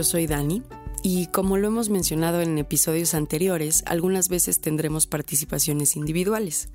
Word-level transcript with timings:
Yo 0.00 0.04
soy 0.04 0.26
Dani 0.26 0.62
y 1.02 1.26
como 1.26 1.58
lo 1.58 1.68
hemos 1.68 1.90
mencionado 1.90 2.40
en 2.40 2.56
episodios 2.56 3.12
anteriores, 3.12 3.82
algunas 3.84 4.30
veces 4.30 4.58
tendremos 4.58 5.06
participaciones 5.06 5.94
individuales, 5.94 6.70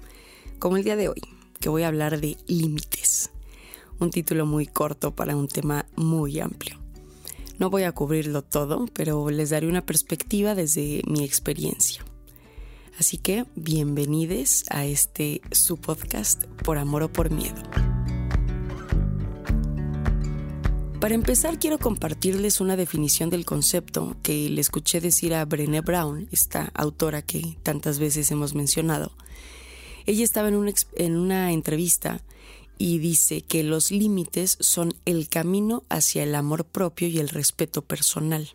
como 0.60 0.78
el 0.78 0.84
día 0.84 0.96
de 0.96 1.10
hoy, 1.10 1.22
que 1.60 1.70
voy 1.70 1.82
a 1.82 1.88
hablar 1.88 2.22
de 2.22 2.38
límites, 2.46 3.32
un 3.98 4.12
título 4.12 4.46
muy 4.46 4.68
corto 4.68 5.16
para 5.16 5.36
un 5.36 5.48
tema 5.48 5.88
muy 5.96 6.40
amplio. 6.40 6.80
No 7.58 7.72
voy 7.72 7.82
a 7.82 7.94
cubrirlo 7.94 8.44
todo, 8.44 8.86
pero 8.94 9.28
les 9.32 9.50
daré 9.50 9.68
una 9.68 9.84
perspectiva 9.84 10.54
desde 10.54 11.02
mi 11.08 11.24
experiencia. 11.24 12.06
Así 13.00 13.18
que 13.18 13.46
bienvenidos 13.56 14.66
a 14.70 14.86
este 14.86 15.42
su 15.50 15.78
podcast 15.78 16.46
por 16.64 16.78
amor 16.78 17.02
o 17.02 17.12
por 17.12 17.32
miedo. 17.32 17.64
Para 21.00 21.14
empezar, 21.14 21.60
quiero 21.60 21.78
compartirles 21.78 22.62
una 22.62 22.78
definición 22.78 23.30
del 23.30 23.46
concepto 23.46 24.16
que 24.24 24.50
le 24.50 24.62
escuché 24.62 25.02
decir 25.02 25.34
a 25.34 25.46
Brené 25.46 25.82
Brown, 25.82 26.28
esta 26.32 26.72
autora 26.74 27.22
que 27.22 27.58
tantas 27.64 28.00
veces 28.00 28.32
hemos 28.32 28.56
mencionado. 28.56 29.12
Ella 30.06 30.24
estaba 30.24 30.48
en 30.48 30.56
una, 30.56 30.72
en 30.96 31.18
una 31.18 31.52
entrevista 31.52 32.24
y 32.78 33.00
dice 33.00 33.42
que 33.42 33.64
los 33.64 33.92
límites 33.92 34.58
son 34.62 34.94
el 35.06 35.28
camino 35.28 35.84
hacia 35.90 36.24
el 36.24 36.34
amor 36.34 36.66
propio 36.66 37.08
y 37.08 37.20
el 37.20 37.30
respeto 37.30 37.82
personal. 37.84 38.50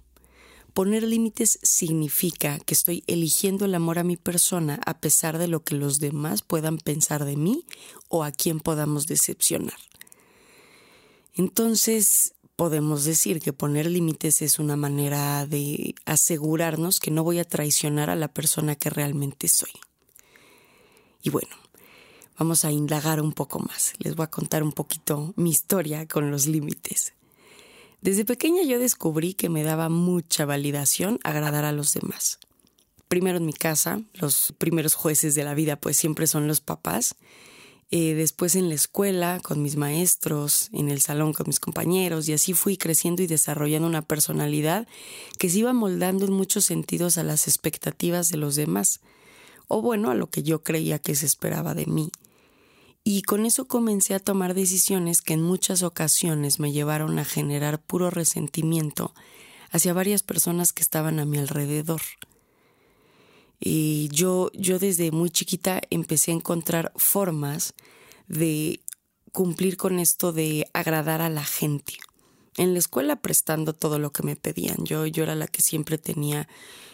Poner 0.72 1.02
límites 1.02 1.58
significa 1.62 2.58
que 2.60 2.74
estoy 2.74 3.04
eligiendo 3.06 3.64
el 3.64 3.74
amor 3.74 3.98
a 3.98 4.04
mi 4.04 4.16
persona 4.16 4.80
a 4.86 4.98
pesar 4.98 5.38
de 5.38 5.48
lo 5.48 5.62
que 5.62 5.74
los 5.74 6.00
demás 6.00 6.42
puedan 6.42 6.78
pensar 6.78 7.24
de 7.24 7.36
mí 7.36 7.66
o 8.08 8.24
a 8.24 8.32
quien 8.32 8.60
podamos 8.60 9.06
decepcionar. 9.06 9.78
Entonces, 11.34 12.34
podemos 12.56 13.04
decir 13.04 13.40
que 13.40 13.52
poner 13.52 13.86
límites 13.86 14.42
es 14.42 14.58
una 14.58 14.76
manera 14.76 15.46
de 15.46 15.94
asegurarnos 16.04 17.00
que 17.00 17.10
no 17.10 17.24
voy 17.24 17.38
a 17.38 17.44
traicionar 17.44 18.10
a 18.10 18.16
la 18.16 18.28
persona 18.28 18.76
que 18.76 18.90
realmente 18.90 19.48
soy. 19.48 19.70
Y 21.22 21.30
bueno, 21.30 21.56
vamos 22.38 22.64
a 22.64 22.70
indagar 22.70 23.20
un 23.20 23.32
poco 23.32 23.60
más. 23.60 23.94
Les 23.98 24.14
voy 24.14 24.24
a 24.24 24.30
contar 24.30 24.62
un 24.62 24.72
poquito 24.72 25.32
mi 25.36 25.50
historia 25.50 26.06
con 26.06 26.30
los 26.30 26.46
límites. 26.46 27.14
Desde 28.02 28.24
pequeña 28.24 28.62
yo 28.62 28.78
descubrí 28.78 29.34
que 29.34 29.48
me 29.48 29.62
daba 29.62 29.88
mucha 29.88 30.44
validación 30.46 31.18
agradar 31.22 31.64
a 31.64 31.72
los 31.72 31.92
demás. 31.92 32.38
Primero 33.08 33.38
en 33.38 33.46
mi 33.46 33.52
casa, 33.52 34.02
los 34.14 34.54
primeros 34.58 34.94
jueces 34.94 35.34
de 35.34 35.44
la 35.44 35.54
vida 35.54 35.76
pues 35.76 35.96
siempre 35.96 36.26
son 36.26 36.46
los 36.46 36.60
papás 36.60 37.16
eh, 37.92 38.14
después 38.14 38.54
en 38.54 38.68
la 38.68 38.76
escuela, 38.76 39.40
con 39.42 39.62
mis 39.62 39.76
maestros, 39.76 40.68
en 40.72 40.90
el 40.90 41.00
salón 41.00 41.32
con 41.32 41.48
mis 41.48 41.58
compañeros, 41.58 42.28
y 42.28 42.32
así 42.32 42.52
fui 42.52 42.76
creciendo 42.76 43.22
y 43.22 43.26
desarrollando 43.26 43.88
una 43.88 44.02
personalidad 44.02 44.86
que 45.38 45.50
se 45.50 45.58
iba 45.58 45.72
moldando 45.72 46.24
en 46.24 46.32
muchos 46.32 46.64
sentidos 46.64 47.18
a 47.18 47.24
las 47.24 47.48
expectativas 47.48 48.28
de 48.28 48.36
los 48.36 48.54
demás, 48.54 49.00
o 49.66 49.82
bueno, 49.82 50.10
a 50.10 50.14
lo 50.14 50.30
que 50.30 50.44
yo 50.44 50.62
creía 50.62 51.00
que 51.00 51.16
se 51.16 51.26
esperaba 51.26 51.74
de 51.74 51.86
mí. 51.86 52.12
Y 53.02 53.22
con 53.22 53.44
eso 53.44 53.66
comencé 53.66 54.14
a 54.14 54.20
tomar 54.20 54.54
decisiones 54.54 55.20
que 55.20 55.34
en 55.34 55.42
muchas 55.42 55.82
ocasiones 55.82 56.60
me 56.60 56.70
llevaron 56.70 57.18
a 57.18 57.24
generar 57.24 57.80
puro 57.80 58.10
resentimiento 58.10 59.14
hacia 59.70 59.92
varias 59.94 60.22
personas 60.22 60.72
que 60.72 60.82
estaban 60.82 61.18
a 61.18 61.24
mi 61.24 61.38
alrededor. 61.38 62.02
Y 63.60 64.08
yo, 64.08 64.50
yo 64.54 64.78
desde 64.78 65.10
muy 65.10 65.30
chiquita 65.30 65.82
empecé 65.90 66.30
a 66.30 66.34
encontrar 66.34 66.92
formas 66.96 67.74
de 68.26 68.80
cumplir 69.32 69.76
con 69.76 69.98
esto 69.98 70.32
de 70.32 70.66
agradar 70.72 71.20
a 71.20 71.28
la 71.28 71.44
gente. 71.44 71.94
En 72.56 72.72
la 72.72 72.78
escuela 72.78 73.16
prestando 73.16 73.74
todo 73.74 73.98
lo 73.98 74.12
que 74.12 74.22
me 74.22 74.34
pedían. 74.34 74.84
Yo, 74.84 75.06
yo 75.06 75.22
era 75.22 75.34
la 75.34 75.46
que 75.46 75.62
siempre 75.62 75.98
tenía 75.98 76.48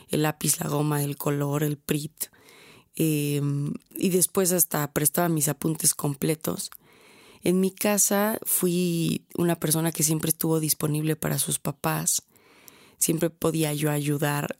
el 0.09 0.22
lápiz, 0.22 0.60
la 0.60 0.69
goma, 0.69 1.03
el 1.03 1.16
color, 1.16 1.62
el 1.62 1.78
prit. 1.78 2.26
Em, 2.97 3.75
y 3.94 4.09
después 4.10 4.53
hasta 4.53 4.93
prestaba 4.93 5.28
mis 5.28 5.49
apuntes 5.49 5.94
completos. 5.94 6.71
En 7.43 7.60
mi 7.60 7.71
casa 7.71 8.38
fui 8.44 9.25
una 9.37 9.59
persona 9.60 9.93
que 9.93 10.03
siempre 10.03 10.31
estuvo 10.31 10.59
disponible 10.59 11.15
para 11.15 11.38
sus 11.38 11.59
papás. 11.59 12.22
Siempre 12.99 13.31
podía 13.31 13.72
yo 13.72 13.91
ayudar 13.91 14.59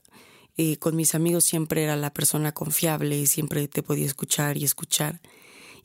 eh, 0.57 0.77
con 0.77 0.95
mis 0.95 1.13
amigos 1.13 1.45
siempre 1.45 1.83
era 1.83 1.95
la 1.95 2.11
persona 2.11 2.51
confiable, 2.51 3.25
siempre 3.27 3.67
te 3.67 3.83
podía 3.83 4.07
escuchar 4.07 4.57
y 4.57 4.63
escuchar. 4.63 5.21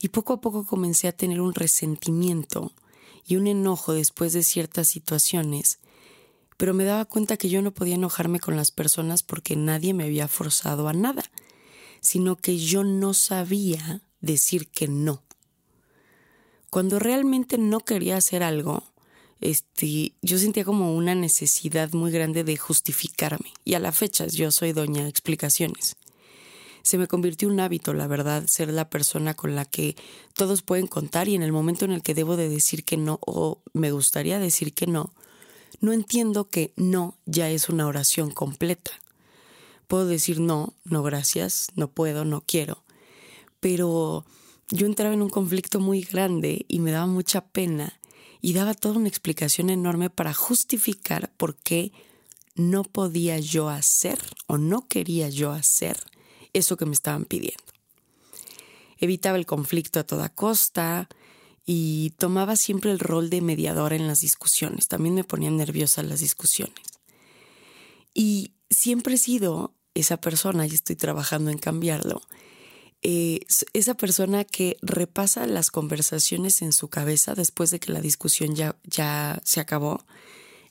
Y 0.01 0.09
poco 0.09 0.33
a 0.33 0.41
poco 0.41 0.65
comencé 0.65 1.07
a 1.07 1.11
tener 1.11 1.39
un 1.39 1.53
resentimiento 1.53 2.73
y 3.25 3.35
un 3.35 3.47
enojo 3.47 3.93
después 3.93 4.33
de 4.33 4.43
ciertas 4.43 4.87
situaciones, 4.87 5.79
pero 6.57 6.73
me 6.73 6.83
daba 6.83 7.05
cuenta 7.05 7.37
que 7.37 7.49
yo 7.49 7.61
no 7.61 7.73
podía 7.73 7.95
enojarme 7.95 8.39
con 8.39 8.55
las 8.55 8.71
personas 8.71 9.23
porque 9.23 9.55
nadie 9.55 9.93
me 9.93 10.05
había 10.05 10.27
forzado 10.27 10.87
a 10.87 10.93
nada, 10.93 11.23
sino 12.01 12.35
que 12.35 12.57
yo 12.57 12.83
no 12.83 13.13
sabía 13.13 14.01
decir 14.21 14.67
que 14.69 14.87
no. 14.87 15.23
Cuando 16.69 16.97
realmente 16.97 17.57
no 17.57 17.79
quería 17.81 18.17
hacer 18.17 18.41
algo, 18.41 18.83
este, 19.43 20.13
yo 20.21 20.37
sentía 20.37 20.63
como 20.63 20.95
una 20.95 21.15
necesidad 21.15 21.91
muy 21.91 22.11
grande 22.11 22.45
de 22.45 22.55
justificarme. 22.55 23.51
Y 23.65 23.73
a 23.73 23.79
la 23.79 23.91
fecha 23.91 24.25
yo 24.27 24.51
soy 24.51 24.71
doña 24.71 25.07
explicaciones. 25.07 25.97
Se 26.81 26.97
me 26.97 27.07
convirtió 27.07 27.49
un 27.49 27.59
hábito, 27.59 27.93
la 27.93 28.07
verdad, 28.07 28.45
ser 28.47 28.71
la 28.71 28.89
persona 28.89 29.33
con 29.33 29.55
la 29.55 29.65
que 29.65 29.95
todos 30.33 30.61
pueden 30.61 30.87
contar 30.87 31.27
y 31.27 31.35
en 31.35 31.43
el 31.43 31.51
momento 31.51 31.83
en 31.83 31.91
el 31.91 32.01
que 32.01 32.13
debo 32.13 32.37
de 32.37 32.47
decir 32.47 32.85
que 32.85 32.95
no 32.95 33.19
o 33.21 33.61
me 33.73 33.91
gustaría 33.91 34.39
decir 34.39 34.73
que 34.73 34.87
no, 34.87 35.13
no 35.81 35.91
entiendo 35.91 36.49
que 36.49 36.71
no 36.77 37.17
ya 37.25 37.49
es 37.49 37.67
una 37.67 37.85
oración 37.85 38.31
completa. 38.31 38.91
Puedo 39.87 40.07
decir 40.07 40.39
no, 40.39 40.73
no 40.85 41.03
gracias, 41.03 41.67
no 41.75 41.89
puedo, 41.89 42.23
no 42.23 42.41
quiero. 42.45 42.83
Pero 43.59 44.25
yo 44.69 44.85
entraba 44.85 45.13
en 45.13 45.21
un 45.21 45.29
conflicto 45.29 45.81
muy 45.81 46.01
grande 46.01 46.65
y 46.69 46.79
me 46.79 46.91
daba 46.91 47.07
mucha 47.07 47.41
pena 47.41 47.99
y 48.45 48.51
daba 48.51 48.73
toda 48.73 48.97
una 48.97 49.07
explicación 49.07 49.69
enorme 49.69 50.09
para 50.09 50.33
justificar 50.33 51.31
por 51.37 51.55
qué 51.55 51.93
no 52.55 52.83
podía 52.83 53.39
yo 53.39 53.69
hacer 53.69 54.19
o 54.47 54.57
no 54.57 54.85
quería 54.89 55.29
yo 55.29 55.53
hacer 55.53 55.97
eso 56.51 56.75
que 56.75 56.85
me 56.85 56.91
estaban 56.91 57.23
pidiendo. 57.23 57.63
Evitaba 58.97 59.37
el 59.37 59.45
conflicto 59.45 60.01
a 60.01 60.03
toda 60.03 60.27
costa 60.27 61.07
y 61.65 62.09
tomaba 62.17 62.57
siempre 62.57 62.91
el 62.91 62.99
rol 62.99 63.29
de 63.29 63.39
mediador 63.39 63.93
en 63.93 64.07
las 64.07 64.19
discusiones. 64.19 64.89
También 64.89 65.15
me 65.15 65.23
ponían 65.23 65.55
nerviosa 65.55 66.03
las 66.03 66.19
discusiones. 66.19 66.75
Y 68.13 68.55
siempre 68.69 69.15
he 69.15 69.19
sido 69.19 69.73
esa 69.93 70.17
persona 70.17 70.67
y 70.67 70.73
estoy 70.73 70.97
trabajando 70.97 71.49
en 71.49 71.59
cambiarlo 71.59 72.21
eh, 73.03 73.41
esa 73.73 73.95
persona 73.95 74.45
que 74.45 74.77
repasa 74.81 75.45
las 75.45 75.71
conversaciones 75.71 76.61
en 76.61 76.71
su 76.71 76.87
cabeza 76.87 77.35
después 77.35 77.69
de 77.69 77.79
que 77.79 77.91
la 77.91 77.99
discusión 77.99 78.55
ya, 78.55 78.77
ya 78.85 79.41
se 79.43 79.59
acabó. 79.59 80.05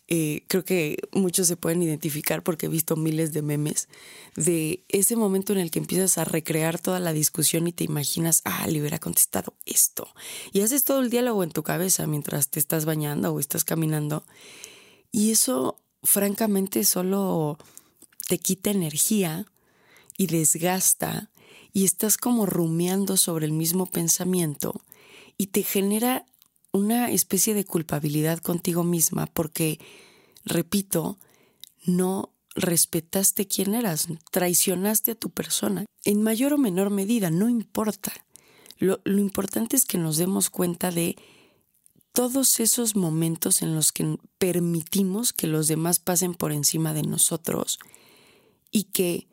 Eh, 0.09 0.45
creo 0.49 0.65
que 0.65 0.99
muchos 1.13 1.47
se 1.47 1.57
pueden 1.57 1.83
identificar 1.83 2.43
porque 2.43 2.67
he 2.67 2.69
visto 2.69 2.97
miles 2.97 3.33
de 3.33 3.43
memes 3.43 3.89
de 4.35 4.83
ese 4.89 5.15
momento 5.15 5.53
en 5.53 5.59
el 5.59 5.71
que 5.71 5.79
empiezas 5.79 6.19
a 6.19 6.25
recrear 6.25 6.79
toda 6.79 7.01
la 7.01 7.13
discusión 7.13 7.67
y 7.67 7.73
te 7.73 7.85
imaginas, 7.85 8.41
ah, 8.45 8.67
le 8.67 8.81
hubiera 8.81 8.99
contestado 8.99 9.55
esto. 9.67 10.09
Y 10.53 10.63
haces 10.63 10.85
todo 10.85 11.01
el 11.01 11.11
diálogo 11.11 11.45
en 11.45 11.51
tu 11.51 11.63
cabeza 11.63 12.07
mientras 12.07 12.49
te 12.49 12.59
estás 12.61 12.87
bañando 12.87 13.33
o 13.33 13.41
estás 13.41 13.65
caminando. 13.65 14.25
Y 15.11 15.33
eso, 15.33 15.79
francamente, 16.03 16.85
solo 16.85 17.59
te 18.27 18.39
quita 18.39 18.71
energía 18.71 19.47
y 20.17 20.29
desgasta 20.29 21.31
y 21.73 21.85
estás 21.85 22.17
como 22.17 22.47
rumiando 22.47 23.17
sobre 23.17 23.47
el 23.47 23.53
mismo 23.53 23.87
pensamiento 23.87 24.75
y 25.39 25.47
te 25.47 25.63
genera 25.63 26.27
una 26.73 27.11
especie 27.11 27.55
de 27.55 27.65
culpabilidad 27.65 28.39
contigo 28.39 28.85
misma 28.85 29.27
porque, 29.27 29.79
repito, 30.45 31.19
no 31.85 32.33
respetaste 32.55 33.47
quién 33.47 33.75
eras, 33.75 34.09
traicionaste 34.31 35.13
a 35.13 35.15
tu 35.15 35.31
persona. 35.31 35.87
En 36.05 36.23
mayor 36.23 36.55
o 36.55 36.59
menor 36.59 36.91
medida, 36.91 37.31
no 37.31 37.49
importa. 37.49 38.13
Lo, 38.79 39.01
lo, 39.05 39.19
importante 39.19 39.77
es 39.77 39.85
que 39.85 39.99
nos 39.99 40.17
demos 40.17 40.51
cuenta 40.51 40.91
de 40.91 41.17
todos 42.13 42.61
esos 42.61 42.97
momentos 42.97 43.63
en 43.63 43.75
los 43.75 43.93
que 43.93 44.19
permitimos 44.39 45.33
que 45.33 45.47
los 45.47 45.69
demás 45.69 45.99
pasen 45.99 46.35
por 46.35 46.53
encima 46.53 46.93
de 46.93 47.03
nosotros 47.03 47.79
y 48.71 48.85
que 48.85 49.29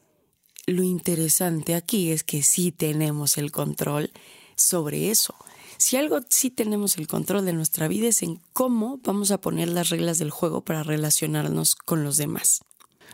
lo 0.69 0.83
interesante 0.83 1.75
aquí 1.75 2.11
es 2.11 2.23
que 2.23 2.43
sí 2.43 2.71
tenemos 2.71 3.37
el 3.37 3.51
control 3.51 4.11
sobre 4.55 5.09
eso. 5.09 5.35
Si 5.77 5.97
algo 5.97 6.19
sí 6.29 6.51
tenemos 6.51 6.97
el 6.97 7.07
control 7.07 7.45
de 7.45 7.53
nuestra 7.53 7.87
vida 7.87 8.07
es 8.07 8.21
en 8.21 8.41
cómo 8.53 8.99
vamos 9.03 9.31
a 9.31 9.39
poner 9.41 9.69
las 9.69 9.89
reglas 9.89 10.19
del 10.19 10.29
juego 10.29 10.63
para 10.63 10.83
relacionarnos 10.83 11.75
con 11.75 12.03
los 12.03 12.17
demás. 12.17 12.61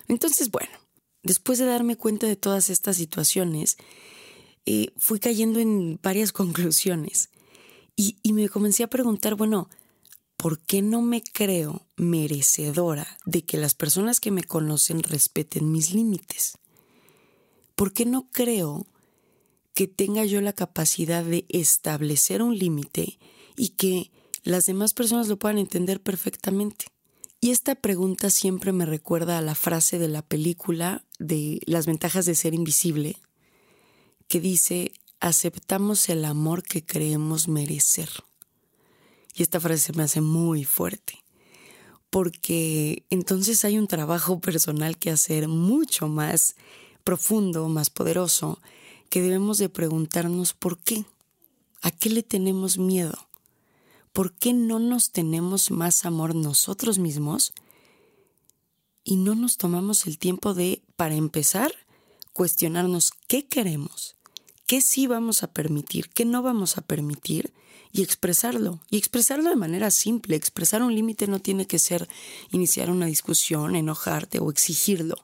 Entonces, 0.07 0.51
bueno, 0.51 0.71
después 1.23 1.59
de 1.59 1.65
darme 1.65 1.95
cuenta 1.95 2.27
de 2.27 2.35
todas 2.35 2.69
estas 2.69 2.97
situaciones, 2.97 3.77
eh, 4.65 4.87
fui 4.97 5.19
cayendo 5.19 5.59
en 5.59 5.99
varias 6.01 6.31
conclusiones 6.33 7.29
y, 7.95 8.17
y 8.23 8.33
me 8.33 8.49
comencé 8.49 8.83
a 8.83 8.89
preguntar, 8.89 9.35
bueno, 9.35 9.69
¿por 10.37 10.59
qué 10.59 10.81
no 10.81 11.01
me 11.01 11.21
creo 11.21 11.85
merecedora 11.95 13.07
de 13.25 13.45
que 13.45 13.57
las 13.57 13.75
personas 13.75 14.19
que 14.19 14.31
me 14.31 14.43
conocen 14.43 15.03
respeten 15.03 15.71
mis 15.71 15.93
límites? 15.93 16.57
¿Por 17.75 17.93
qué 17.93 18.05
no 18.05 18.29
creo 18.31 18.87
que 19.73 19.87
tenga 19.87 20.23
yo 20.25 20.39
la 20.41 20.53
capacidad 20.53 21.23
de 21.23 21.45
establecer 21.49 22.41
un 22.41 22.57
límite 22.57 23.19
y 23.57 23.69
que 23.69 24.11
las 24.43 24.65
demás 24.65 24.93
personas 24.93 25.27
lo 25.27 25.37
puedan 25.37 25.57
entender 25.57 26.01
perfectamente? 26.01 26.85
Y 27.41 27.51
esta 27.51 27.75
pregunta 27.75 28.29
siempre 28.29 28.71
me 28.71 28.85
recuerda 28.85 29.37
a 29.37 29.41
la 29.41 29.55
frase 29.55 29.99
de 29.99 30.07
la 30.07 30.21
película 30.21 31.05
de 31.19 31.59
Las 31.65 31.85
ventajas 31.85 32.25
de 32.25 32.33
ser 32.33 32.53
invisible, 32.53 33.17
que 34.27 34.39
dice, 34.39 34.93
aceptamos 35.19 36.09
el 36.09 36.25
amor 36.25 36.63
que 36.63 36.83
creemos 36.83 37.47
merecer. 37.47 38.09
Y 39.35 39.43
esta 39.43 39.59
frase 39.59 39.93
me 39.93 40.03
hace 40.03 40.21
muy 40.21 40.63
fuerte, 40.63 41.23
porque 42.09 43.05
entonces 43.09 43.65
hay 43.65 43.77
un 43.77 43.87
trabajo 43.87 44.39
personal 44.39 44.97
que 44.97 45.11
hacer 45.11 45.47
mucho 45.47 46.07
más 46.07 46.55
profundo, 47.05 47.69
más 47.69 47.89
poderoso, 47.89 48.59
que 49.09 49.21
debemos 49.21 49.57
de 49.59 49.69
preguntarnos 49.69 50.53
por 50.53 50.77
qué, 50.77 51.05
a 51.81 51.91
qué 51.91 52.09
le 52.09 52.23
tenemos 52.23 52.77
miedo, 52.77 53.29
por 54.11 54.33
qué 54.33 54.51
no 54.51 54.79
nos 54.79 55.11
tenemos 55.11 55.71
más 55.71 56.03
amor 56.05 56.35
nosotros 56.35 56.99
mismos 56.99 57.53
y 59.05 59.15
no 59.15 59.35
nos 59.35 59.55
tomamos 59.55 60.07
el 60.07 60.17
tiempo 60.17 60.53
de, 60.53 60.81
para 60.97 61.15
empezar, 61.15 61.71
cuestionarnos 62.33 63.11
qué 63.27 63.45
queremos, 63.45 64.17
qué 64.65 64.81
sí 64.81 65.07
vamos 65.07 65.43
a 65.43 65.53
permitir, 65.53 66.09
qué 66.09 66.25
no 66.25 66.41
vamos 66.41 66.77
a 66.77 66.81
permitir 66.81 67.53
y 67.95 68.01
expresarlo. 68.01 68.81
Y 68.89 68.97
expresarlo 68.97 69.49
de 69.49 69.55
manera 69.55 69.89
simple. 69.89 70.35
Expresar 70.35 70.83
un 70.83 70.93
límite 70.93 71.27
no 71.27 71.39
tiene 71.39 71.65
que 71.65 71.79
ser 71.79 72.09
iniciar 72.51 72.91
una 72.91 73.05
discusión, 73.05 73.77
enojarte 73.77 74.39
o 74.39 74.49
exigirlo. 74.49 75.15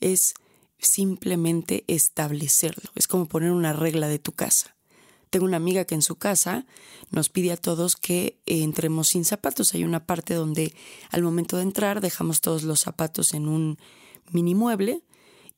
Es 0.00 0.34
simplemente 0.82 1.84
establecerlo. 1.86 2.90
Es 2.94 3.08
como 3.08 3.26
poner 3.26 3.52
una 3.52 3.72
regla 3.72 4.08
de 4.08 4.18
tu 4.18 4.32
casa. 4.32 4.74
Tengo 5.30 5.46
una 5.46 5.56
amiga 5.56 5.86
que 5.86 5.94
en 5.94 6.02
su 6.02 6.16
casa 6.16 6.66
nos 7.10 7.30
pide 7.30 7.52
a 7.52 7.56
todos 7.56 7.96
que 7.96 8.38
entremos 8.44 9.08
sin 9.08 9.24
zapatos. 9.24 9.72
Hay 9.72 9.84
una 9.84 10.04
parte 10.04 10.34
donde 10.34 10.74
al 11.10 11.22
momento 11.22 11.56
de 11.56 11.62
entrar 11.62 12.02
dejamos 12.02 12.42
todos 12.42 12.64
los 12.64 12.80
zapatos 12.80 13.32
en 13.32 13.48
un 13.48 13.78
mini 14.30 14.54
mueble 14.54 15.02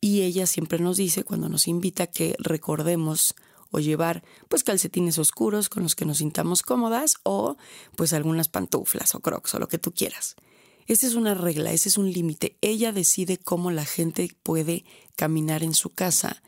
y 0.01 0.23
ella 0.23 0.47
siempre 0.47 0.79
nos 0.79 0.97
dice 0.97 1.25
cuando 1.25 1.49
nos 1.49 1.67
invita 1.67 2.07
que 2.07 2.37
recordemos 2.39 3.35
o 3.73 3.81
llevar 3.81 4.23
pues 4.49 4.63
calcetines 4.63 5.19
oscuros 5.19 5.69
con 5.69 5.83
los 5.83 5.97
que 5.97 6.05
nos 6.05 6.19
sintamos 6.19 6.63
cómodas 6.63 7.17
o 7.25 7.57
pues 7.97 8.13
algunas 8.13 8.49
pantuflas 8.49 9.17
o 9.17 9.21
crocs 9.21 9.55
o 9.55 9.59
lo 9.59 9.67
que 9.67 9.79
tú 9.79 9.93
quieras. 9.93 10.37
Esa 10.87 11.07
es 11.07 11.15
una 11.15 11.35
regla, 11.35 11.73
ese 11.73 11.89
es 11.89 11.99
un 11.99 12.13
límite. 12.13 12.57
Ella 12.61 12.93
decide 12.93 13.39
cómo 13.39 13.71
la 13.71 13.85
gente 13.85 14.31
puede 14.43 14.85
caminar 15.17 15.63
en 15.63 15.75
su 15.75 15.91
casa 15.91 16.43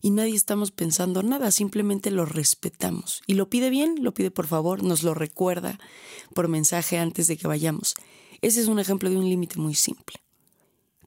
y 0.00 0.10
nadie 0.10 0.34
estamos 0.34 0.70
pensando 0.70 1.22
nada, 1.22 1.50
simplemente 1.50 2.10
lo 2.10 2.24
respetamos. 2.24 3.22
Y 3.26 3.34
lo 3.34 3.48
pide 3.48 3.70
bien, 3.70 3.96
lo 4.00 4.14
pide 4.14 4.30
por 4.30 4.46
favor, 4.46 4.82
nos 4.82 5.02
lo 5.02 5.14
recuerda 5.14 5.78
por 6.34 6.48
mensaje 6.48 6.98
antes 6.98 7.26
de 7.26 7.36
que 7.36 7.48
vayamos. 7.48 7.94
Ese 8.40 8.60
es 8.60 8.68
un 8.68 8.78
ejemplo 8.78 9.10
de 9.10 9.16
un 9.16 9.28
límite 9.28 9.58
muy 9.58 9.74
simple. 9.74 10.22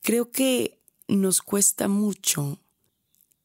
Creo 0.02 0.32
que 0.32 0.80
nos 1.08 1.42
cuesta 1.42 1.88
mucho 1.88 2.60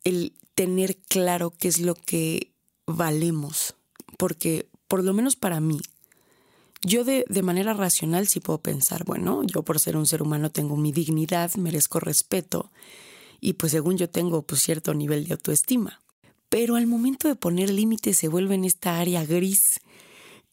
el 0.05 0.35
tener 0.55 0.97
claro 0.97 1.51
qué 1.51 1.69
es 1.69 1.79
lo 1.79 1.95
que 1.95 2.53
valemos, 2.87 3.75
porque 4.17 4.69
por 4.89 5.05
lo 5.05 5.13
menos 5.13 5.37
para 5.37 5.61
mí, 5.61 5.79
yo 6.87 7.03
de, 7.03 7.25
de, 7.29 7.43
manera 7.43 7.75
racional 7.75 8.29
sí 8.29 8.39
puedo 8.39 8.59
pensar, 8.59 9.05
bueno, 9.05 9.43
yo 9.43 9.65
por 9.65 9.81
ser 9.81 9.97
un 9.97 10.07
ser 10.07 10.23
humano 10.23 10.51
tengo 10.53 10.77
mi 10.77 10.93
dignidad, 10.93 11.53
merezco 11.57 11.99
respeto 11.99 12.71
y 13.41 13.55
pues 13.55 13.73
según 13.73 13.97
yo 13.99 14.09
tengo 14.09 14.43
pues 14.43 14.63
cierto 14.63 14.95
nivel 14.95 15.27
de 15.27 15.35
autoestima. 15.35 16.01
Pero 16.49 16.77
al 16.77 16.87
momento 16.87 17.27
de 17.27 17.35
poner 17.35 17.71
límites 17.71 18.19
se 18.19 18.29
vuelve 18.29 18.55
en 18.55 18.65
esta 18.65 19.01
área 19.01 19.25
gris 19.25 19.81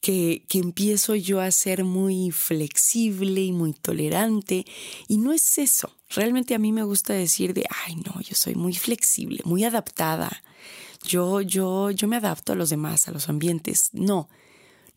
que, 0.01 0.43
que 0.49 0.57
empiezo 0.57 1.15
yo 1.15 1.39
a 1.39 1.51
ser 1.51 1.83
muy 1.83 2.31
flexible 2.31 3.41
y 3.41 3.51
muy 3.51 3.73
tolerante 3.73 4.65
y 5.07 5.17
no 5.17 5.33
es 5.33 5.59
eso. 5.59 5.95
Realmente 6.09 6.55
a 6.55 6.59
mí 6.59 6.71
me 6.71 6.83
gusta 6.83 7.13
decir 7.13 7.53
de, 7.53 7.65
ay 7.85 7.95
no, 7.97 8.19
yo 8.21 8.35
soy 8.35 8.55
muy 8.55 8.73
flexible, 8.73 9.41
muy 9.45 9.63
adaptada. 9.63 10.43
Yo, 11.05 11.41
yo, 11.41 11.91
yo 11.91 12.07
me 12.07 12.15
adapto 12.15 12.53
a 12.53 12.55
los 12.55 12.69
demás, 12.69 13.07
a 13.07 13.11
los 13.11 13.29
ambientes. 13.29 13.89
No, 13.93 14.29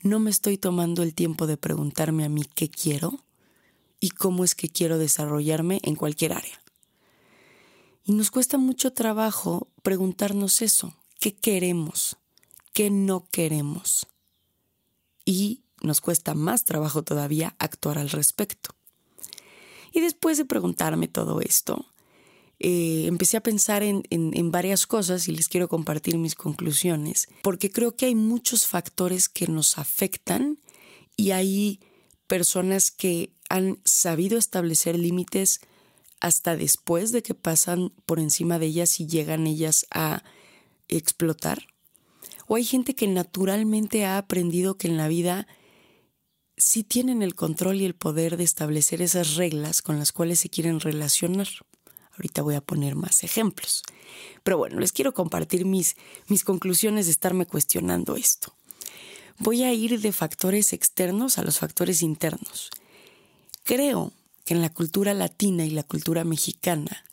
no 0.06 0.18
me 0.20 0.30
estoy 0.30 0.58
tomando 0.58 1.02
el 1.02 1.14
tiempo 1.14 1.46
de 1.46 1.56
preguntarme 1.56 2.24
a 2.24 2.28
mí 2.28 2.42
qué 2.54 2.70
quiero 2.70 3.20
y 4.00 4.10
cómo 4.10 4.44
es 4.44 4.54
que 4.54 4.68
quiero 4.68 4.98
desarrollarme 4.98 5.80
en 5.82 5.96
cualquier 5.96 6.32
área. 6.32 6.60
Y 8.04 8.12
nos 8.12 8.30
cuesta 8.30 8.58
mucho 8.58 8.92
trabajo 8.92 9.68
preguntarnos 9.82 10.62
eso, 10.62 10.94
¿qué 11.18 11.34
queremos? 11.34 12.16
¿Qué 12.72 12.90
no 12.90 13.26
queremos? 13.30 14.06
Y 15.24 15.62
nos 15.82 16.00
cuesta 16.00 16.34
más 16.34 16.64
trabajo 16.64 17.02
todavía 17.02 17.56
actuar 17.58 17.98
al 17.98 18.10
respecto. 18.10 18.70
Y 19.92 20.00
después 20.00 20.38
de 20.38 20.44
preguntarme 20.44 21.08
todo 21.08 21.40
esto, 21.40 21.86
eh, 22.58 23.04
empecé 23.06 23.36
a 23.36 23.42
pensar 23.42 23.82
en, 23.82 24.02
en, 24.10 24.50
varias 24.50 24.86
cosas 24.86 25.28
y 25.28 25.32
les 25.32 25.48
quiero 25.48 25.68
compartir 25.68 26.16
mis 26.16 26.34
conclusiones, 26.34 27.28
porque 27.42 27.70
creo 27.70 27.96
que 27.96 28.06
hay 28.06 28.14
muchos 28.14 28.66
factores 28.66 29.28
que 29.28 29.46
nos 29.46 29.76
afectan 29.78 30.58
y 31.16 31.32
hay 31.32 31.80
personas 32.26 32.90
que 32.90 33.30
han 33.48 33.78
sabido 33.84 34.38
establecer 34.38 34.98
límites 34.98 35.60
hasta 36.20 36.56
después 36.56 37.12
de 37.12 37.22
que 37.22 37.34
pasan 37.34 37.92
por 38.06 38.18
encima 38.20 38.58
de 38.58 38.66
ellas 38.66 39.00
y 39.00 39.06
llegan 39.06 39.46
ellas 39.46 39.86
a 39.90 40.24
explotar. 40.88 41.66
O 42.46 42.56
hay 42.56 42.64
gente 42.64 42.94
que 42.94 43.06
naturalmente 43.06 44.04
ha 44.04 44.18
aprendido 44.18 44.78
que 44.78 44.88
en 44.88 44.96
la 44.96 45.08
vida 45.08 45.46
sí 46.56 46.84
tienen 46.84 47.22
el 47.22 47.34
control 47.34 47.76
y 47.76 47.84
el 47.84 47.94
poder 47.94 48.36
de 48.36 48.44
establecer 48.44 49.02
esas 49.02 49.34
reglas 49.34 49.82
con 49.82 49.98
las 49.98 50.12
cuales 50.12 50.40
se 50.40 50.48
quieren 50.48 50.80
relacionar. 50.80 51.48
Ahorita 52.16 52.42
voy 52.42 52.54
a 52.54 52.60
poner 52.60 52.94
más 52.94 53.22
ejemplos. 53.22 53.82
Pero 54.42 54.58
bueno, 54.58 54.80
les 54.80 54.92
quiero 54.92 55.12
compartir 55.12 55.64
mis, 55.64 55.96
mis 56.28 56.44
conclusiones 56.44 57.06
de 57.06 57.12
estarme 57.12 57.46
cuestionando 57.46 58.16
esto. 58.16 58.54
Voy 59.38 59.62
a 59.62 59.72
ir 59.72 60.00
de 60.00 60.12
factores 60.12 60.72
externos 60.72 61.38
a 61.38 61.42
los 61.42 61.58
factores 61.58 62.02
internos. 62.02 62.70
Creo 63.64 64.12
que 64.44 64.54
en 64.54 64.62
la 64.62 64.73
cultura 64.73 65.12
latina 65.12 65.66
y 65.66 65.70
la 65.70 65.82
cultura 65.82 66.25
mexicana 66.25 67.04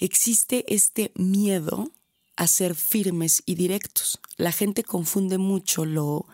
existe 0.00 0.64
este 0.74 1.12
miedo 1.14 1.92
a 2.34 2.46
ser 2.46 2.74
firmes 2.74 3.42
y 3.46 3.54
directos. 3.54 4.18
La 4.36 4.52
gente 4.52 4.82
confunde 4.82 5.38
mucho 5.38 5.84
lo, 5.84 6.26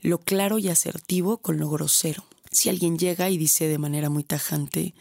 lo 0.00 0.18
claro 0.18 0.58
y 0.58 0.68
asertivo 0.68 1.38
con 1.38 1.58
lo 1.58 1.68
grosero. 1.68 2.24
Si 2.50 2.68
alguien 2.68 2.98
llega 2.98 3.28
y 3.28 3.36
dice 3.36 3.68
de 3.68 3.78
manera 3.78 4.08
muy 4.08 4.24
tajante, 4.24 4.94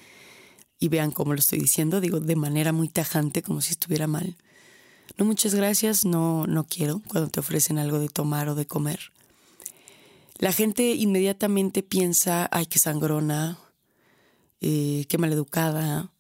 y 0.80 0.90
vean 0.90 1.12
cómo 1.12 1.34
lo 1.34 1.40
estoy 1.40 1.60
diciendo, 1.60 2.02
digo 2.02 2.20
de 2.20 2.36
manera 2.36 2.72
muy 2.72 2.90
tajante, 2.90 3.42
como 3.42 3.62
si 3.62 3.72
estuviera 3.72 4.08
mal. 4.08 4.36
No, 5.18 5.26
muchas 5.26 5.56
gracias, 5.56 6.06
no, 6.06 6.46
no 6.48 6.66
quiero 6.66 7.02
cuando 7.08 7.30
te 7.30 7.40
ofrecen 7.40 7.78
algo 7.78 8.00
de 8.00 8.10
tomar 8.10 8.50
o 8.50 8.56
de 8.56 8.66
comer. 8.66 9.00
La 10.38 10.52
gente 10.52 10.94
inmediatamente 10.94 11.82
piensa, 11.84 12.50
ay, 12.52 12.66
qué 12.66 12.80
sangrona, 12.80 13.58
eh, 14.60 15.06
qué 15.08 15.18
maleducada. 15.18 16.12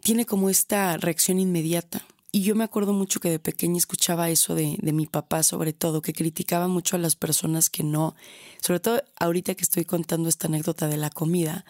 Tiene 0.00 0.26
como 0.26 0.50
esta 0.50 0.98
reacción 0.98 1.40
inmediata. 1.40 2.04
Y 2.32 2.42
yo 2.42 2.54
me 2.54 2.64
acuerdo 2.64 2.92
mucho 2.92 3.18
que 3.18 3.30
de 3.30 3.38
pequeña 3.38 3.78
escuchaba 3.78 4.28
eso 4.28 4.54
de, 4.54 4.76
de, 4.82 4.92
mi 4.92 5.06
papá, 5.06 5.42
sobre 5.42 5.72
todo, 5.72 6.02
que 6.02 6.12
criticaba 6.12 6.68
mucho 6.68 6.96
a 6.96 6.98
las 6.98 7.16
personas 7.16 7.70
que 7.70 7.82
no, 7.82 8.14
sobre 8.60 8.80
todo 8.80 9.02
ahorita 9.18 9.54
que 9.54 9.62
estoy 9.62 9.86
contando 9.86 10.28
esta 10.28 10.48
anécdota 10.48 10.86
de 10.86 10.98
la 10.98 11.08
comida, 11.08 11.64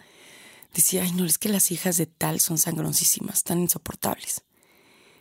decía, 0.77 1.03
ay 1.03 1.11
no, 1.11 1.25
es 1.25 1.37
que 1.37 1.49
las 1.49 1.71
hijas 1.71 1.97
de 1.97 2.05
tal 2.05 2.39
son 2.39 2.57
sangroncísimas, 2.57 3.43
tan 3.43 3.59
insoportables. 3.59 4.43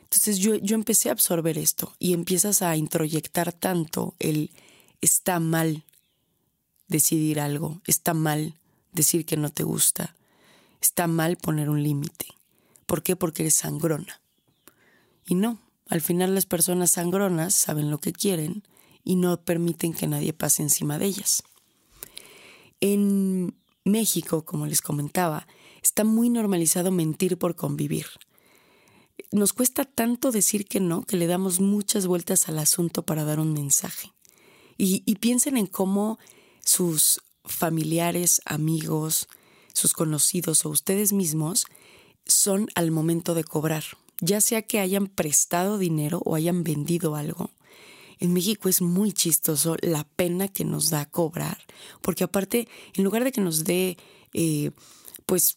Entonces 0.02 0.38
yo, 0.38 0.54
yo 0.56 0.74
empecé 0.74 1.08
a 1.08 1.12
absorber 1.12 1.58
esto 1.58 1.94
y 1.98 2.12
empiezas 2.12 2.62
a 2.62 2.76
introyectar 2.76 3.52
tanto 3.52 4.14
el 4.18 4.52
está 5.00 5.40
mal 5.40 5.84
decidir 6.88 7.40
algo, 7.40 7.80
está 7.86 8.14
mal 8.14 8.54
decir 8.92 9.26
que 9.26 9.36
no 9.36 9.50
te 9.50 9.64
gusta, 9.64 10.14
está 10.80 11.06
mal 11.06 11.36
poner 11.36 11.70
un 11.70 11.82
límite. 11.82 12.26
¿Por 12.86 13.02
qué? 13.02 13.16
Porque 13.16 13.42
eres 13.42 13.54
sangrona. 13.54 14.20
Y 15.26 15.34
no, 15.34 15.58
al 15.88 16.00
final 16.02 16.34
las 16.34 16.46
personas 16.46 16.92
sangronas 16.92 17.54
saben 17.54 17.90
lo 17.90 17.98
que 17.98 18.12
quieren 18.12 18.62
y 19.04 19.16
no 19.16 19.40
permiten 19.40 19.94
que 19.94 20.06
nadie 20.06 20.32
pase 20.32 20.62
encima 20.62 20.98
de 20.98 21.06
ellas. 21.06 21.42
En 22.80 23.54
México, 23.86 24.44
como 24.44 24.66
les 24.66 24.82
comentaba, 24.82 25.46
está 25.80 26.02
muy 26.02 26.28
normalizado 26.28 26.90
mentir 26.90 27.38
por 27.38 27.54
convivir. 27.54 28.06
Nos 29.30 29.52
cuesta 29.52 29.84
tanto 29.84 30.32
decir 30.32 30.66
que 30.66 30.80
no 30.80 31.04
que 31.04 31.16
le 31.16 31.28
damos 31.28 31.60
muchas 31.60 32.06
vueltas 32.06 32.48
al 32.48 32.58
asunto 32.58 33.04
para 33.04 33.24
dar 33.24 33.38
un 33.38 33.52
mensaje. 33.52 34.12
Y, 34.76 35.14
piensen 35.14 35.56
en 35.56 35.66
cómo 35.66 36.18
sus 36.62 37.22
familiares, 37.44 38.42
amigos, 38.44 39.26
sus 39.72 39.94
conocidos 39.94 40.66
o 40.66 40.68
ustedes 40.68 41.14
mismos 41.14 41.64
son 42.26 42.68
al 42.74 42.90
momento 42.90 43.34
de 43.34 43.44
cobrar, 43.44 43.84
ya 44.20 44.42
sea 44.42 44.62
que 44.62 44.80
hayan 44.80 45.06
prestado 45.06 45.78
dinero 45.78 46.20
o 46.24 46.34
hayan 46.34 46.62
vendido 46.62 47.14
algo. 47.14 47.50
En 48.18 48.32
México 48.32 48.68
es 48.68 48.80
muy 48.80 49.12
chistoso 49.12 49.76
la 49.82 50.04
pena 50.04 50.48
que 50.48 50.64
nos 50.64 50.90
da 50.90 51.06
cobrar, 51.06 51.58
porque 52.00 52.24
aparte, 52.24 52.68
en 52.94 53.04
lugar 53.04 53.24
de 53.24 53.32
que 53.32 53.40
nos 53.40 53.64
dé, 53.64 53.98
eh, 54.32 54.70
pues 55.26 55.56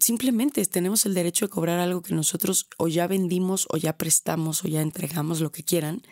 simplemente 0.00 0.64
tenemos 0.66 1.06
el 1.06 1.14
derecho 1.14 1.46
de 1.46 1.50
cobrar 1.50 1.78
algo 1.80 2.02
que 2.02 2.14
nosotros 2.14 2.68
o 2.78 2.88
ya 2.88 3.06
vendimos 3.06 3.66
o 3.70 3.76
ya 3.76 3.96
prestamos 3.96 4.64
o 4.64 4.68
ya 4.68 4.80
entregamos, 4.80 5.40
lo 5.40 5.52
que 5.52 5.64
quieran, 5.64 6.02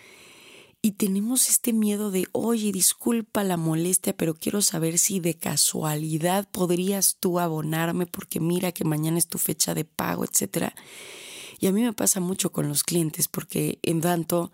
y 0.83 0.93
tenemos 0.93 1.49
este 1.49 1.73
miedo 1.73 2.11
de, 2.11 2.29
oye, 2.31 2.71
disculpa 2.71 3.43
la 3.43 3.57
molestia, 3.57 4.17
pero 4.17 4.35
quiero 4.35 4.63
saber 4.63 4.99
si 4.99 5.19
de 5.19 5.35
casualidad 5.35 6.49
podrías 6.49 7.17
tú 7.19 7.41
abonarme 7.41 8.07
porque 8.07 8.39
mira 8.39 8.71
que 8.71 8.85
mañana 8.85 9.19
es 9.19 9.27
tu 9.27 9.39
fecha 9.39 9.75
de 9.75 9.85
pago, 9.85 10.25
etc. 10.25 10.75
Y 11.59 11.67
a 11.67 11.73
mí 11.73 11.83
me 11.83 11.93
pasa 11.93 12.21
mucho 12.21 12.53
con 12.53 12.69
los 12.69 12.85
clientes 12.85 13.27
porque 13.27 13.81
en 13.83 14.01
tanto 14.01 14.53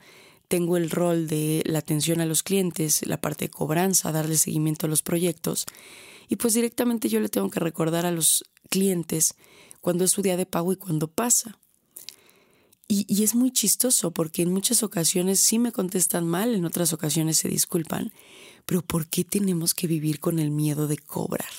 tengo 0.52 0.76
el 0.76 0.90
rol 0.90 1.28
de 1.28 1.62
la 1.64 1.78
atención 1.78 2.20
a 2.20 2.26
los 2.26 2.42
clientes, 2.42 3.06
la 3.06 3.18
parte 3.18 3.46
de 3.46 3.48
cobranza, 3.48 4.12
darle 4.12 4.36
seguimiento 4.36 4.84
a 4.84 4.90
los 4.90 5.00
proyectos. 5.00 5.64
Y 6.28 6.36
pues 6.36 6.52
directamente 6.52 7.08
yo 7.08 7.20
le 7.20 7.30
tengo 7.30 7.48
que 7.48 7.58
recordar 7.58 8.04
a 8.04 8.10
los 8.10 8.44
clientes 8.68 9.34
cuando 9.80 10.04
es 10.04 10.10
su 10.10 10.20
día 10.20 10.36
de 10.36 10.44
pago 10.44 10.70
y 10.74 10.76
cuando 10.76 11.08
pasa. 11.08 11.58
Y, 12.86 13.22
es 13.22 13.34
muy 13.34 13.50
chistoso 13.50 14.10
porque 14.10 14.42
en 14.42 14.52
muchas 14.52 14.82
ocasiones 14.82 15.40
sí 15.40 15.58
me 15.58 15.72
contestan 15.72 16.26
mal, 16.26 16.54
en 16.54 16.66
otras 16.66 16.92
ocasiones 16.92 17.38
se 17.38 17.48
disculpan, 17.48 18.12
pero 18.66 18.82
¿por 18.82 19.06
qué 19.06 19.24
tenemos 19.24 19.72
que 19.72 19.86
vivir 19.86 20.20
con 20.20 20.38
el 20.38 20.50
miedo 20.50 20.86
de 20.86 20.98
cobrar? 20.98 21.54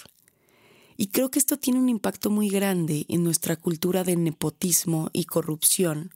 Y 0.98 1.08
creo 1.08 1.32
que 1.32 1.40
esto 1.40 1.58
tiene 1.58 1.80
un 1.80 1.90
impacto 1.90 2.30
muy 2.30 2.48
grande 2.48 3.08
en 3.10 3.24
nuestra 3.24 3.56
cultura 3.56 4.04
de 4.04 4.18
nepotismo 4.18 5.10
y 5.14 5.24
corrupción 5.24 6.12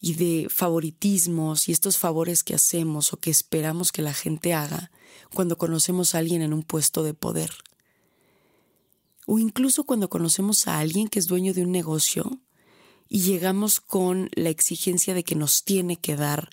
y 0.00 0.14
de 0.14 0.48
favoritismos 0.48 1.68
y 1.68 1.72
estos 1.72 1.98
favores 1.98 2.42
que 2.42 2.54
hacemos 2.54 3.12
o 3.12 3.18
que 3.18 3.30
esperamos 3.30 3.92
que 3.92 4.02
la 4.02 4.14
gente 4.14 4.54
haga 4.54 4.90
cuando 5.34 5.58
conocemos 5.58 6.14
a 6.14 6.18
alguien 6.18 6.42
en 6.42 6.52
un 6.52 6.62
puesto 6.62 7.02
de 7.02 7.14
poder. 7.14 7.50
O 9.26 9.38
incluso 9.38 9.84
cuando 9.84 10.08
conocemos 10.08 10.68
a 10.68 10.78
alguien 10.78 11.08
que 11.08 11.18
es 11.18 11.26
dueño 11.26 11.52
de 11.52 11.62
un 11.62 11.72
negocio 11.72 12.40
y 13.08 13.20
llegamos 13.20 13.80
con 13.80 14.30
la 14.34 14.48
exigencia 14.48 15.14
de 15.14 15.24
que 15.24 15.34
nos 15.34 15.64
tiene 15.64 15.96
que 15.96 16.16
dar 16.16 16.50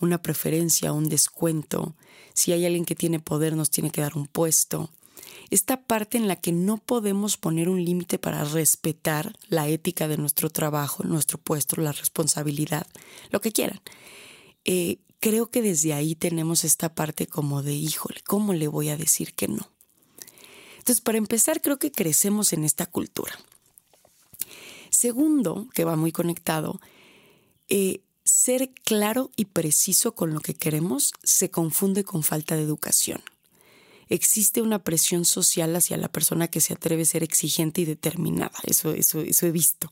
una 0.00 0.20
preferencia, 0.20 0.92
un 0.92 1.08
descuento. 1.08 1.96
Si 2.34 2.52
hay 2.52 2.66
alguien 2.66 2.84
que 2.84 2.94
tiene 2.94 3.20
poder, 3.20 3.56
nos 3.56 3.70
tiene 3.70 3.90
que 3.90 4.02
dar 4.02 4.16
un 4.16 4.26
puesto. 4.26 4.90
Esta 5.50 5.82
parte 5.82 6.16
en 6.18 6.28
la 6.28 6.36
que 6.36 6.52
no 6.52 6.78
podemos 6.78 7.36
poner 7.36 7.68
un 7.68 7.84
límite 7.84 8.18
para 8.18 8.44
respetar 8.44 9.32
la 9.48 9.68
ética 9.68 10.08
de 10.08 10.16
nuestro 10.16 10.50
trabajo, 10.50 11.04
nuestro 11.04 11.38
puesto, 11.38 11.80
la 11.80 11.92
responsabilidad, 11.92 12.86
lo 13.30 13.40
que 13.40 13.52
quieran. 13.52 13.80
Eh, 14.64 14.98
creo 15.20 15.50
que 15.50 15.62
desde 15.62 15.92
ahí 15.92 16.14
tenemos 16.14 16.64
esta 16.64 16.94
parte 16.94 17.26
como 17.26 17.62
de, 17.62 17.74
híjole, 17.74 18.20
¿cómo 18.26 18.54
le 18.54 18.68
voy 18.68 18.88
a 18.88 18.96
decir 18.96 19.34
que 19.34 19.48
no? 19.48 19.70
Entonces, 20.78 21.00
para 21.00 21.18
empezar, 21.18 21.60
creo 21.60 21.78
que 21.78 21.92
crecemos 21.92 22.52
en 22.52 22.64
esta 22.64 22.86
cultura. 22.86 23.38
Segundo, 24.90 25.68
que 25.74 25.84
va 25.84 25.96
muy 25.96 26.12
conectado, 26.12 26.80
eh, 27.68 28.02
ser 28.24 28.72
claro 28.84 29.30
y 29.36 29.46
preciso 29.46 30.14
con 30.14 30.34
lo 30.34 30.40
que 30.40 30.54
queremos 30.54 31.12
se 31.22 31.50
confunde 31.50 32.04
con 32.04 32.22
falta 32.22 32.56
de 32.56 32.62
educación. 32.62 33.22
Existe 34.12 34.62
una 34.62 34.82
presión 34.84 35.24
social 35.24 35.74
hacia 35.74 35.96
la 35.96 36.08
persona 36.08 36.48
que 36.48 36.60
se 36.60 36.74
atreve 36.74 37.02
a 37.02 37.06
ser 37.06 37.22
exigente 37.22 37.80
y 37.80 37.84
determinada. 37.84 38.58
Eso, 38.64 38.92
eso, 38.92 39.20
eso 39.20 39.46
he 39.46 39.50
visto. 39.50 39.90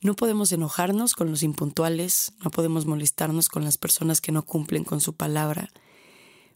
No 0.00 0.14
podemos 0.14 0.52
enojarnos 0.52 1.14
con 1.14 1.30
los 1.30 1.42
impuntuales, 1.42 2.32
no 2.42 2.50
podemos 2.50 2.86
molestarnos 2.86 3.48
con 3.48 3.64
las 3.64 3.78
personas 3.78 4.20
que 4.20 4.32
no 4.32 4.44
cumplen 4.44 4.84
con 4.84 5.00
su 5.00 5.14
palabra, 5.14 5.70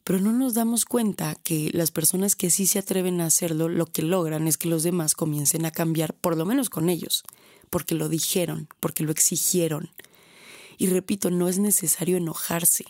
pero 0.02 0.20
no 0.20 0.32
nos 0.32 0.54
damos 0.54 0.84
cuenta 0.84 1.34
que 1.34 1.70
las 1.72 1.90
personas 1.90 2.34
que 2.34 2.50
sí 2.50 2.66
se 2.66 2.78
atreven 2.78 3.20
a 3.20 3.26
hacerlo, 3.26 3.68
lo 3.68 3.86
que 3.86 4.02
logran 4.02 4.48
es 4.48 4.56
que 4.56 4.68
los 4.68 4.82
demás 4.82 5.14
comiencen 5.14 5.64
a 5.64 5.70
cambiar, 5.70 6.14
por 6.14 6.36
lo 6.36 6.44
menos 6.44 6.70
con 6.70 6.88
ellos 6.88 7.24
porque 7.70 7.94
lo 7.94 8.08
dijeron, 8.08 8.68
porque 8.80 9.04
lo 9.04 9.10
exigieron. 9.10 9.90
Y 10.78 10.88
repito, 10.88 11.30
no 11.30 11.48
es 11.48 11.58
necesario 11.58 12.16
enojarse. 12.16 12.84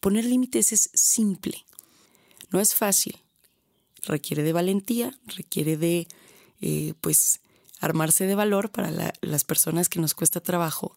Poner 0.00 0.24
límites 0.24 0.72
es 0.72 0.90
simple. 0.94 1.64
No 2.50 2.60
es 2.60 2.74
fácil. 2.74 3.20
Requiere 4.02 4.42
de 4.42 4.52
valentía, 4.52 5.16
requiere 5.26 5.76
de, 5.76 6.08
eh, 6.60 6.94
pues, 7.00 7.40
armarse 7.80 8.26
de 8.26 8.34
valor 8.34 8.70
para 8.70 9.12
las 9.20 9.44
personas 9.44 9.88
que 9.88 10.00
nos 10.00 10.14
cuesta 10.14 10.40
trabajo. 10.40 10.96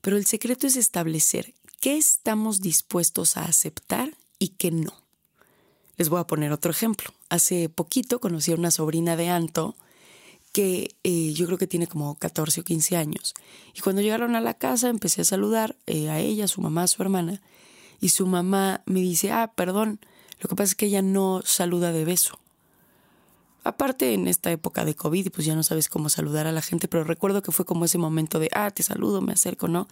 Pero 0.00 0.16
el 0.16 0.26
secreto 0.26 0.66
es 0.66 0.76
establecer 0.76 1.54
qué 1.80 1.96
estamos 1.96 2.60
dispuestos 2.60 3.36
a 3.36 3.44
aceptar 3.44 4.16
y 4.38 4.48
qué 4.48 4.70
no. 4.70 4.92
Les 5.96 6.08
voy 6.08 6.20
a 6.20 6.26
poner 6.26 6.52
otro 6.52 6.70
ejemplo. 6.70 7.12
Hace 7.28 7.68
poquito 7.68 8.20
conocí 8.20 8.52
a 8.52 8.56
una 8.56 8.70
sobrina 8.70 9.16
de 9.16 9.28
Anto, 9.28 9.76
que 10.52 10.96
eh, 11.04 11.32
yo 11.32 11.46
creo 11.46 11.58
que 11.58 11.66
tiene 11.66 11.86
como 11.86 12.16
14 12.16 12.60
o 12.62 12.64
15 12.64 12.96
años. 12.96 13.34
Y 13.74 13.80
cuando 13.80 14.02
llegaron 14.02 14.34
a 14.34 14.40
la 14.40 14.54
casa 14.54 14.88
empecé 14.88 15.22
a 15.22 15.24
saludar 15.24 15.76
eh, 15.86 16.08
a 16.08 16.18
ella, 16.18 16.46
a 16.46 16.48
su 16.48 16.60
mamá, 16.60 16.84
a 16.84 16.88
su 16.88 17.02
hermana, 17.02 17.40
y 18.00 18.08
su 18.08 18.26
mamá 18.26 18.82
me 18.86 19.00
dice, 19.00 19.30
ah, 19.30 19.52
perdón, 19.54 20.00
lo 20.40 20.48
que 20.48 20.56
pasa 20.56 20.70
es 20.70 20.74
que 20.74 20.86
ella 20.86 21.02
no 21.02 21.42
saluda 21.44 21.92
de 21.92 22.04
beso. 22.04 22.38
Aparte 23.62 24.14
en 24.14 24.26
esta 24.26 24.50
época 24.50 24.86
de 24.86 24.94
COVID, 24.94 25.30
pues 25.30 25.46
ya 25.46 25.54
no 25.54 25.62
sabes 25.62 25.88
cómo 25.88 26.08
saludar 26.08 26.46
a 26.46 26.52
la 26.52 26.62
gente, 26.62 26.88
pero 26.88 27.04
recuerdo 27.04 27.42
que 27.42 27.52
fue 27.52 27.66
como 27.66 27.84
ese 27.84 27.98
momento 27.98 28.38
de, 28.38 28.48
ah, 28.54 28.70
te 28.70 28.82
saludo, 28.82 29.20
me 29.20 29.34
acerco, 29.34 29.68
¿no? 29.68 29.86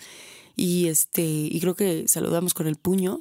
Y 0.57 0.89
este, 0.89 1.23
y 1.23 1.61
creo 1.61 1.75
que 1.75 2.09
saludamos 2.09 2.55
con 2.55 2.67
el 2.67 2.77
puño, 2.77 3.21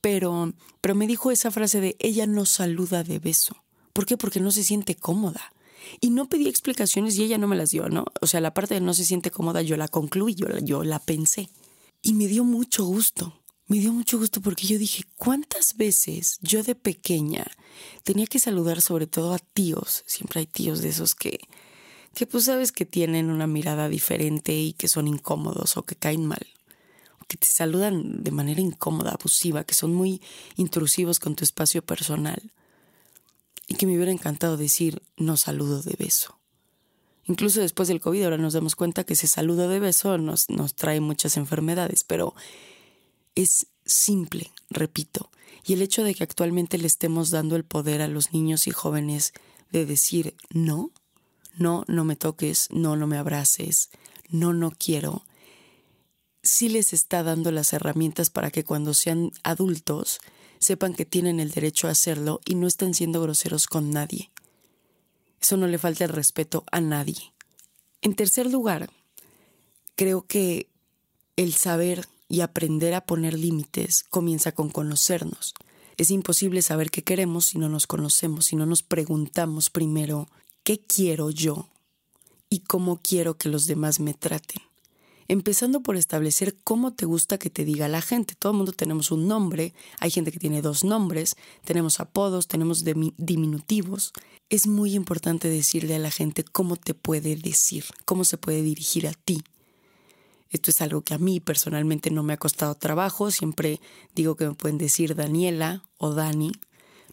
pero, 0.00 0.52
pero 0.80 0.96
me 0.96 1.06
dijo 1.06 1.30
esa 1.30 1.52
frase 1.52 1.80
de, 1.80 1.96
ella 2.00 2.26
no 2.26 2.44
saluda 2.44 3.04
de 3.04 3.20
beso. 3.20 3.56
¿Por 3.92 4.04
qué? 4.04 4.16
Porque 4.16 4.40
no 4.40 4.50
se 4.50 4.64
siente 4.64 4.96
cómoda. 4.96 5.52
Y 6.00 6.10
no 6.10 6.28
pedí 6.28 6.48
explicaciones 6.48 7.16
y 7.16 7.22
ella 7.22 7.38
no 7.38 7.46
me 7.46 7.56
las 7.56 7.70
dio, 7.70 7.88
¿no? 7.88 8.06
O 8.20 8.26
sea, 8.26 8.40
la 8.40 8.52
parte 8.52 8.74
de 8.74 8.80
no 8.80 8.94
se 8.94 9.04
siente 9.04 9.30
cómoda 9.30 9.62
yo 9.62 9.76
la 9.76 9.86
concluí, 9.86 10.34
yo, 10.34 10.46
yo 10.58 10.82
la 10.82 10.98
pensé. 10.98 11.48
Y 12.02 12.14
me 12.14 12.26
dio 12.26 12.42
mucho 12.42 12.84
gusto. 12.84 13.32
Me 13.66 13.78
dio 13.78 13.92
mucho 13.92 14.18
gusto 14.18 14.42
porque 14.42 14.66
yo 14.66 14.78
dije, 14.78 15.04
¿cuántas 15.16 15.76
veces 15.76 16.38
yo 16.42 16.62
de 16.62 16.74
pequeña 16.74 17.46
tenía 18.02 18.26
que 18.26 18.38
saludar 18.38 18.82
sobre 18.82 19.06
todo 19.06 19.32
a 19.32 19.38
tíos? 19.38 20.04
Siempre 20.06 20.40
hay 20.40 20.46
tíos 20.46 20.82
de 20.82 20.90
esos 20.90 21.14
que, 21.14 21.40
que 22.14 22.26
pues 22.26 22.44
sabes 22.44 22.72
que 22.72 22.84
tienen 22.84 23.30
una 23.30 23.46
mirada 23.46 23.88
diferente 23.88 24.54
y 24.54 24.74
que 24.74 24.86
son 24.86 25.08
incómodos 25.08 25.78
o 25.78 25.82
que 25.82 25.96
caen 25.96 26.26
mal. 26.26 26.46
O 27.20 27.24
que 27.26 27.38
te 27.38 27.46
saludan 27.46 28.22
de 28.22 28.30
manera 28.32 28.60
incómoda, 28.60 29.12
abusiva, 29.12 29.64
que 29.64 29.74
son 29.74 29.94
muy 29.94 30.20
intrusivos 30.56 31.18
con 31.18 31.34
tu 31.34 31.42
espacio 31.42 31.80
personal 31.80 32.52
y 33.66 33.76
que 33.76 33.86
me 33.86 33.96
hubiera 33.96 34.12
encantado 34.12 34.58
decir 34.58 35.00
no 35.16 35.38
saludo 35.38 35.80
de 35.80 35.96
beso. 35.98 36.38
Incluso 37.24 37.60
después 37.62 37.88
del 37.88 38.02
COVID 38.02 38.24
ahora 38.24 38.36
nos 38.36 38.52
damos 38.52 38.76
cuenta 38.76 39.04
que 39.04 39.14
ese 39.14 39.26
saludo 39.26 39.70
de 39.70 39.80
beso 39.80 40.18
nos, 40.18 40.50
nos 40.50 40.74
trae 40.74 41.00
muchas 41.00 41.38
enfermedades, 41.38 42.04
pero 42.04 42.34
es 43.34 43.66
simple, 43.84 44.52
repito, 44.70 45.30
y 45.64 45.72
el 45.72 45.82
hecho 45.82 46.04
de 46.04 46.14
que 46.14 46.24
actualmente 46.24 46.78
le 46.78 46.86
estemos 46.86 47.30
dando 47.30 47.56
el 47.56 47.64
poder 47.64 48.02
a 48.02 48.08
los 48.08 48.32
niños 48.32 48.66
y 48.66 48.70
jóvenes 48.70 49.32
de 49.70 49.86
decir 49.86 50.34
no, 50.50 50.90
no, 51.56 51.84
no 51.88 52.04
me 52.04 52.16
toques, 52.16 52.68
no, 52.70 52.96
no 52.96 53.06
me 53.06 53.16
abraces, 53.16 53.90
no, 54.28 54.52
no 54.52 54.70
quiero, 54.70 55.24
sí 56.44 56.68
les 56.68 56.92
está 56.92 57.22
dando 57.22 57.50
las 57.50 57.72
herramientas 57.72 58.30
para 58.30 58.50
que 58.50 58.64
cuando 58.64 58.94
sean 58.94 59.32
adultos 59.42 60.20
sepan 60.58 60.94
que 60.94 61.04
tienen 61.04 61.40
el 61.40 61.50
derecho 61.50 61.88
a 61.88 61.92
hacerlo 61.92 62.40
y 62.44 62.54
no 62.54 62.66
estén 62.66 62.94
siendo 62.94 63.20
groseros 63.20 63.66
con 63.66 63.90
nadie. 63.90 64.30
Eso 65.40 65.56
no 65.56 65.66
le 65.66 65.78
falta 65.78 66.04
el 66.04 66.10
respeto 66.10 66.64
a 66.70 66.80
nadie. 66.80 67.32
En 68.00 68.14
tercer 68.14 68.50
lugar, 68.50 68.90
creo 69.96 70.26
que 70.26 70.68
el 71.36 71.54
saber 71.54 72.06
y 72.28 72.40
aprender 72.40 72.94
a 72.94 73.04
poner 73.04 73.38
límites 73.38 74.04
comienza 74.04 74.52
con 74.52 74.70
conocernos. 74.70 75.54
Es 75.96 76.10
imposible 76.10 76.62
saber 76.62 76.90
qué 76.90 77.02
queremos 77.02 77.46
si 77.46 77.58
no 77.58 77.68
nos 77.68 77.86
conocemos, 77.86 78.46
si 78.46 78.56
no 78.56 78.66
nos 78.66 78.82
preguntamos 78.82 79.70
primero 79.70 80.28
qué 80.62 80.78
quiero 80.78 81.30
yo 81.30 81.68
y 82.50 82.60
cómo 82.60 83.00
quiero 83.02 83.36
que 83.36 83.48
los 83.48 83.66
demás 83.66 84.00
me 84.00 84.14
traten 84.14 84.62
empezando 85.28 85.80
por 85.80 85.96
establecer 85.96 86.56
cómo 86.64 86.92
te 86.92 87.06
gusta 87.06 87.38
que 87.38 87.50
te 87.50 87.64
diga 87.64 87.88
la 87.88 88.02
gente. 88.02 88.34
Todo 88.34 88.52
el 88.52 88.58
mundo 88.58 88.72
tenemos 88.72 89.10
un 89.10 89.26
nombre, 89.26 89.74
hay 89.98 90.10
gente 90.10 90.32
que 90.32 90.38
tiene 90.38 90.62
dos 90.62 90.84
nombres, 90.84 91.36
tenemos 91.64 92.00
apodos, 92.00 92.48
tenemos 92.48 92.84
diminutivos. 92.84 94.12
Es 94.50 94.66
muy 94.66 94.94
importante 94.94 95.48
decirle 95.48 95.94
a 95.94 95.98
la 95.98 96.10
gente 96.10 96.44
cómo 96.44 96.76
te 96.76 96.94
puede 96.94 97.36
decir, 97.36 97.84
cómo 98.04 98.24
se 98.24 98.38
puede 98.38 98.62
dirigir 98.62 99.06
a 99.08 99.12
ti. 99.12 99.42
Esto 100.54 100.70
es 100.70 100.80
algo 100.82 101.02
que 101.02 101.14
a 101.14 101.18
mí 101.18 101.40
personalmente 101.40 102.12
no 102.12 102.22
me 102.22 102.32
ha 102.32 102.36
costado 102.36 102.76
trabajo, 102.76 103.32
siempre 103.32 103.80
digo 104.14 104.36
que 104.36 104.46
me 104.46 104.54
pueden 104.54 104.78
decir 104.78 105.16
Daniela 105.16 105.82
o 105.98 106.14
Dani. 106.14 106.52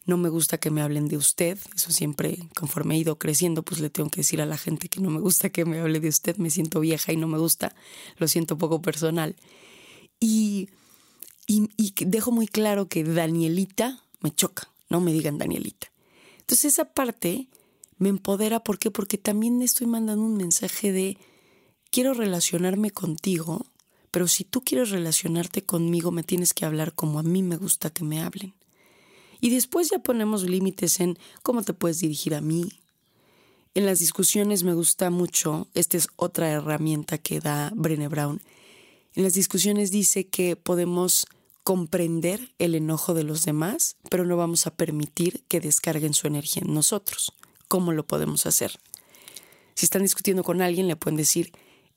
no 0.06 0.16
me 0.16 0.28
gusta 0.28 0.58
que 0.58 0.70
me 0.70 0.80
hablen 0.80 1.08
de 1.08 1.16
usted, 1.16 1.58
eso 1.74 1.90
siempre, 1.90 2.38
conforme 2.54 2.94
he 2.94 2.98
ido 2.98 3.18
creciendo, 3.18 3.64
pues 3.64 3.80
le 3.80 3.90
tengo 3.90 4.10
que 4.10 4.20
decir 4.20 4.40
a 4.40 4.46
la 4.46 4.56
gente 4.56 4.88
que 4.88 5.00
no 5.00 5.10
me 5.10 5.18
gusta 5.18 5.50
que 5.50 5.64
me 5.64 5.80
hable 5.80 5.98
de 5.98 6.08
usted, 6.08 6.36
me 6.36 6.50
siento 6.50 6.78
vieja 6.78 7.12
y 7.12 7.16
no 7.16 7.26
me 7.26 7.36
gusta, 7.36 7.74
lo 8.16 8.28
siento 8.28 8.56
poco 8.56 8.80
personal. 8.80 9.34
Y, 10.20 10.68
y, 11.48 11.68
y 11.76 11.94
dejo 12.06 12.30
muy 12.30 12.46
claro 12.46 12.86
que 12.86 13.02
Danielita 13.02 14.04
me 14.20 14.32
choca, 14.32 14.68
no 14.88 15.00
me 15.00 15.12
digan 15.12 15.38
Danielita. 15.38 15.90
Entonces 16.38 16.74
esa 16.74 16.84
parte 16.84 17.48
me 17.98 18.08
empodera, 18.08 18.62
¿por 18.62 18.78
qué? 18.78 18.92
Porque 18.92 19.18
también 19.18 19.62
estoy 19.62 19.88
mandando 19.88 20.24
un 20.24 20.36
mensaje 20.36 20.92
de 20.92 21.18
quiero 21.92 22.14
relacionarme 22.14 22.90
contigo, 22.90 23.66
pero 24.10 24.26
si 24.26 24.44
tú 24.44 24.62
quieres 24.62 24.90
relacionarte 24.90 25.62
conmigo 25.62 26.10
me 26.10 26.24
tienes 26.24 26.54
que 26.54 26.64
hablar 26.64 26.94
como 26.94 27.20
a 27.20 27.22
mí 27.22 27.42
me 27.42 27.56
gusta 27.56 27.90
que 27.90 28.02
me 28.02 28.20
hablen. 28.20 28.54
Y 29.40 29.50
después 29.50 29.90
ya 29.90 29.98
ponemos 29.98 30.42
límites 30.42 31.00
en 31.00 31.18
cómo 31.42 31.62
te 31.62 31.74
puedes 31.74 32.00
dirigir 32.00 32.34
a 32.34 32.40
mí. 32.40 32.72
En 33.74 33.86
las 33.86 33.98
discusiones 33.98 34.64
me 34.64 34.74
gusta 34.74 35.10
mucho, 35.10 35.68
esta 35.74 35.96
es 35.96 36.08
otra 36.16 36.50
herramienta 36.50 37.18
que 37.18 37.40
da 37.40 37.70
Brené 37.74 38.08
Brown. 38.08 38.40
En 39.14 39.24
las 39.24 39.34
discusiones 39.34 39.90
dice 39.90 40.26
que 40.28 40.56
podemos 40.56 41.26
comprender 41.62 42.52
el 42.58 42.74
enojo 42.74 43.12
de 43.14 43.24
los 43.24 43.44
demás, 43.44 43.96
pero 44.08 44.24
no 44.24 44.36
vamos 44.36 44.66
a 44.66 44.74
permitir 44.74 45.42
que 45.48 45.60
descarguen 45.60 46.14
su 46.14 46.26
energía 46.26 46.62
en 46.64 46.72
nosotros. 46.72 47.32
¿Cómo 47.68 47.92
lo 47.92 48.06
podemos 48.06 48.46
hacer? 48.46 48.78
Si 49.74 49.84
están 49.86 50.02
discutiendo 50.02 50.42
con 50.42 50.62
alguien, 50.62 50.88
le 50.88 50.96
pueden 50.96 51.16
decir, 51.16 51.52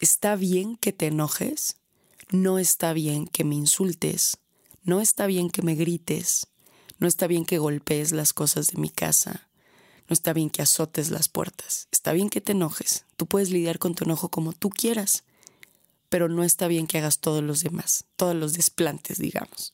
está 0.05 0.35
bien 0.35 0.75
que 0.75 0.93
te 0.93 1.07
enojes, 1.07 1.77
no 2.29 2.59
está 2.59 2.93
bien 2.93 3.25
que 3.25 3.43
me 3.43 3.55
insultes, 3.55 4.38
no 4.83 5.01
está 5.01 5.25
bien 5.25 5.50
que 5.50 5.63
me 5.63 5.74
grites, 5.74 6.45
no 7.00 7.07
está 7.07 7.25
bien 7.25 7.43
que 7.43 7.57
golpees 7.57 8.12
las 8.12 8.31
cosas 8.31 8.67
de 8.67 8.79
mi 8.79 8.91
casa. 8.91 9.50
No 10.07 10.13
está 10.13 10.31
bien 10.33 10.51
que 10.51 10.62
azotes 10.62 11.09
las 11.09 11.27
puertas. 11.27 11.88
Está 11.91 12.13
bien 12.13 12.29
que 12.29 12.39
te 12.39 12.51
enojes. 12.51 13.05
Tú 13.17 13.25
puedes 13.25 13.50
lidiar 13.50 13.79
con 13.79 13.95
tu 13.95 14.03
enojo 14.03 14.29
como 14.29 14.53
tú 14.53 14.69
quieras. 14.69 15.24
Pero 16.09 16.29
no 16.29 16.43
está 16.43 16.67
bien 16.67 16.85
que 16.85 17.00
hagas 17.00 17.17
todos 17.17 17.43
los 17.43 17.62
demás, 17.62 18.05
todos 18.15 18.35
los 18.35 18.53
desplantes, 18.53 19.17
digamos. 19.17 19.74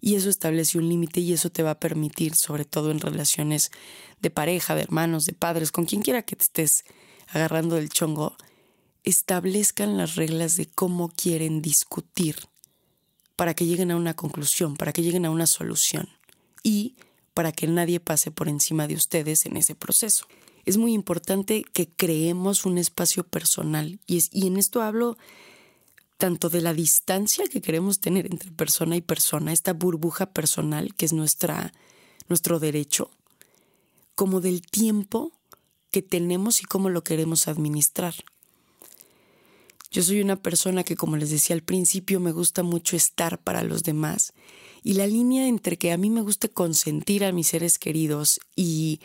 Y 0.00 0.16
eso 0.16 0.28
establece 0.28 0.76
un 0.76 0.88
límite 0.88 1.20
y 1.20 1.32
eso 1.32 1.50
te 1.50 1.62
va 1.62 1.70
a 1.70 1.78
permitir, 1.78 2.34
sobre 2.34 2.64
todo 2.64 2.90
en 2.90 2.98
relaciones 2.98 3.70
de 4.20 4.30
pareja, 4.30 4.74
de 4.74 4.82
hermanos, 4.82 5.24
de 5.24 5.34
padres, 5.34 5.70
con 5.70 5.84
quien 5.84 6.02
quiera 6.02 6.22
que 6.22 6.34
te 6.34 6.42
estés 6.42 6.84
agarrando 7.28 7.76
del 7.76 7.90
chongo, 7.90 8.36
establezcan 9.04 9.96
las 9.96 10.16
reglas 10.16 10.56
de 10.56 10.66
cómo 10.66 11.08
quieren 11.08 11.62
discutir 11.62 12.36
para 13.36 13.54
que 13.54 13.66
lleguen 13.66 13.90
a 13.90 13.96
una 13.96 14.14
conclusión, 14.14 14.76
para 14.76 14.92
que 14.92 15.02
lleguen 15.02 15.24
a 15.24 15.30
una 15.30 15.46
solución 15.46 16.08
y 16.62 16.96
para 17.34 17.52
que 17.52 17.66
nadie 17.66 18.00
pase 18.00 18.30
por 18.30 18.48
encima 18.48 18.86
de 18.86 18.94
ustedes 18.94 19.46
en 19.46 19.56
ese 19.56 19.74
proceso. 19.74 20.26
Es 20.66 20.76
muy 20.76 20.92
importante 20.92 21.64
que 21.72 21.88
creemos 21.88 22.66
un 22.66 22.76
espacio 22.76 23.24
personal 23.24 23.98
y, 24.06 24.18
es, 24.18 24.28
y 24.32 24.46
en 24.46 24.58
esto 24.58 24.82
hablo 24.82 25.16
tanto 26.18 26.50
de 26.50 26.60
la 26.60 26.74
distancia 26.74 27.46
que 27.50 27.62
queremos 27.62 27.98
tener 27.98 28.26
entre 28.26 28.50
persona 28.50 28.94
y 28.94 29.00
persona, 29.00 29.54
esta 29.54 29.72
burbuja 29.72 30.26
personal 30.26 30.94
que 30.94 31.06
es 31.06 31.14
nuestra, 31.14 31.72
nuestro 32.28 32.60
derecho, 32.60 33.10
como 34.14 34.42
del 34.42 34.60
tiempo 34.60 35.32
que 35.90 36.02
tenemos 36.02 36.60
y 36.60 36.64
cómo 36.64 36.90
lo 36.90 37.02
queremos 37.02 37.48
administrar. 37.48 38.14
Yo 39.92 40.02
soy 40.04 40.20
una 40.20 40.36
persona 40.36 40.84
que, 40.84 40.94
como 40.94 41.16
les 41.16 41.30
decía 41.30 41.54
al 41.54 41.62
principio, 41.62 42.20
me 42.20 42.30
gusta 42.30 42.62
mucho 42.62 42.96
estar 42.96 43.38
para 43.38 43.64
los 43.64 43.82
demás. 43.82 44.32
Y 44.84 44.94
la 44.94 45.08
línea 45.08 45.48
entre 45.48 45.78
que 45.78 45.90
a 45.90 45.96
mí 45.96 46.10
me 46.10 46.20
guste 46.20 46.48
consentir 46.48 47.24
a 47.24 47.32
mis 47.32 47.48
seres 47.48 47.78
queridos 47.78 48.38
y 48.54 49.00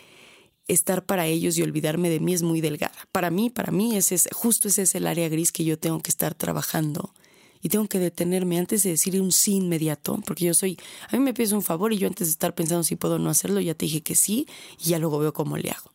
estar 0.68 1.04
para 1.04 1.26
ellos 1.26 1.58
y 1.58 1.64
olvidarme 1.64 2.10
de 2.12 2.20
mí 2.20 2.36
es 2.36 2.44
muy 2.44 2.62
delgada. 2.62 2.94
Para 3.12 3.32
mí, 3.32 3.50
para 3.50 3.72
mí, 3.72 3.96
ese 3.96 4.14
es, 4.14 4.30
justo 4.32 4.68
ese 4.68 4.84
es 4.84 4.94
el 4.94 5.08
área 5.08 5.28
gris 5.28 5.52
que 5.52 5.66
yo 5.66 5.80
tengo 5.80 6.02
que 6.02 6.12
estar 6.12 6.36
trabajando. 6.36 7.16
Y 7.64 7.70
tengo 7.70 7.88
que 7.88 7.98
detenerme 7.98 8.60
antes 8.60 8.84
de 8.84 8.92
decir 8.92 9.20
un 9.20 9.32
sí 9.32 9.56
inmediato, 9.56 10.22
porque 10.24 10.46
yo 10.46 10.54
soy, 10.54 10.78
a 11.10 11.18
mí 11.18 11.24
me 11.24 11.34
pides 11.34 11.52
un 11.52 11.64
favor 11.64 11.94
y 11.94 11.98
yo 11.98 12.08
antes 12.08 12.28
de 12.28 12.32
estar 12.32 12.54
pensando 12.54 12.84
si 12.84 12.96
puedo 12.96 13.18
no 13.18 13.32
hacerlo, 13.32 13.60
ya 13.60 13.74
te 13.74 13.88
dije 13.88 14.02
que 14.02 14.14
sí 14.14 14.46
y 14.80 14.90
ya 14.90 15.00
luego 15.00 15.18
veo 15.18 15.34
cómo 15.34 15.58
le 15.58 15.72
hago. 15.72 15.92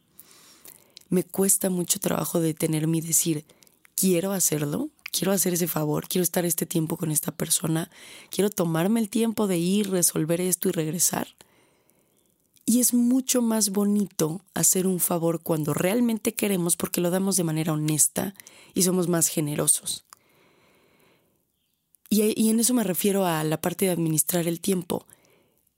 Me 1.11 1.23
cuesta 1.23 1.71
mucho 1.71 2.01
trabajo 2.01 2.41
detenerme 2.41 2.99
y 2.99 3.03
decir, 3.03 3.45
quiero 4.01 4.33
hacerlo, 4.33 4.89
quiero 5.13 5.33
hacer 5.33 5.53
ese 5.53 5.69
favor, 5.69 6.09
quiero 6.09 6.23
estar 6.23 6.47
este 6.47 6.65
tiempo 6.65 6.97
con 6.97 7.11
esta 7.11 7.33
persona, 7.33 7.91
quiero 8.31 8.49
tomarme 8.49 8.99
el 8.99 9.11
tiempo 9.11 9.47
de 9.47 9.59
ir, 9.59 9.91
resolver 9.91 10.41
esto 10.41 10.71
y 10.71 10.73
regresar. 10.73 11.29
Y 12.65 12.81
es 12.81 12.95
mucho 12.95 13.43
más 13.43 13.71
bonito 13.71 14.41
hacer 14.55 14.87
un 14.87 15.01
favor 15.01 15.43
cuando 15.43 15.75
realmente 15.75 16.33
queremos 16.33 16.77
porque 16.77 17.03
lo 17.03 17.11
damos 17.11 17.37
de 17.37 17.45
manera 17.45 17.75
honesta 17.75 18.35
y 18.73 18.85
somos 18.85 19.07
más 19.07 19.29
generosos. 19.29 20.07
Y, 22.09 22.23
y, 22.41 22.49
en 22.49 22.59
eso 22.59 22.73
me 22.73 22.85
refiero 22.85 23.27
a 23.27 23.45
la 23.45 23.61
parte 23.61 23.85
de 23.85 23.91
administrar 23.93 24.49
el 24.49 24.61
tiempo. 24.61 25.07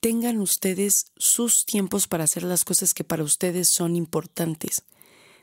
Tengan 0.00 0.40
ustedes 0.40 1.06
sus 1.16 1.66
tiempos 1.66 2.06
para 2.06 2.24
hacer 2.24 2.44
las 2.44 2.64
cosas 2.64 2.94
que 2.94 3.04
para 3.04 3.24
ustedes 3.24 3.68
son 3.68 3.96
importantes 3.96 4.84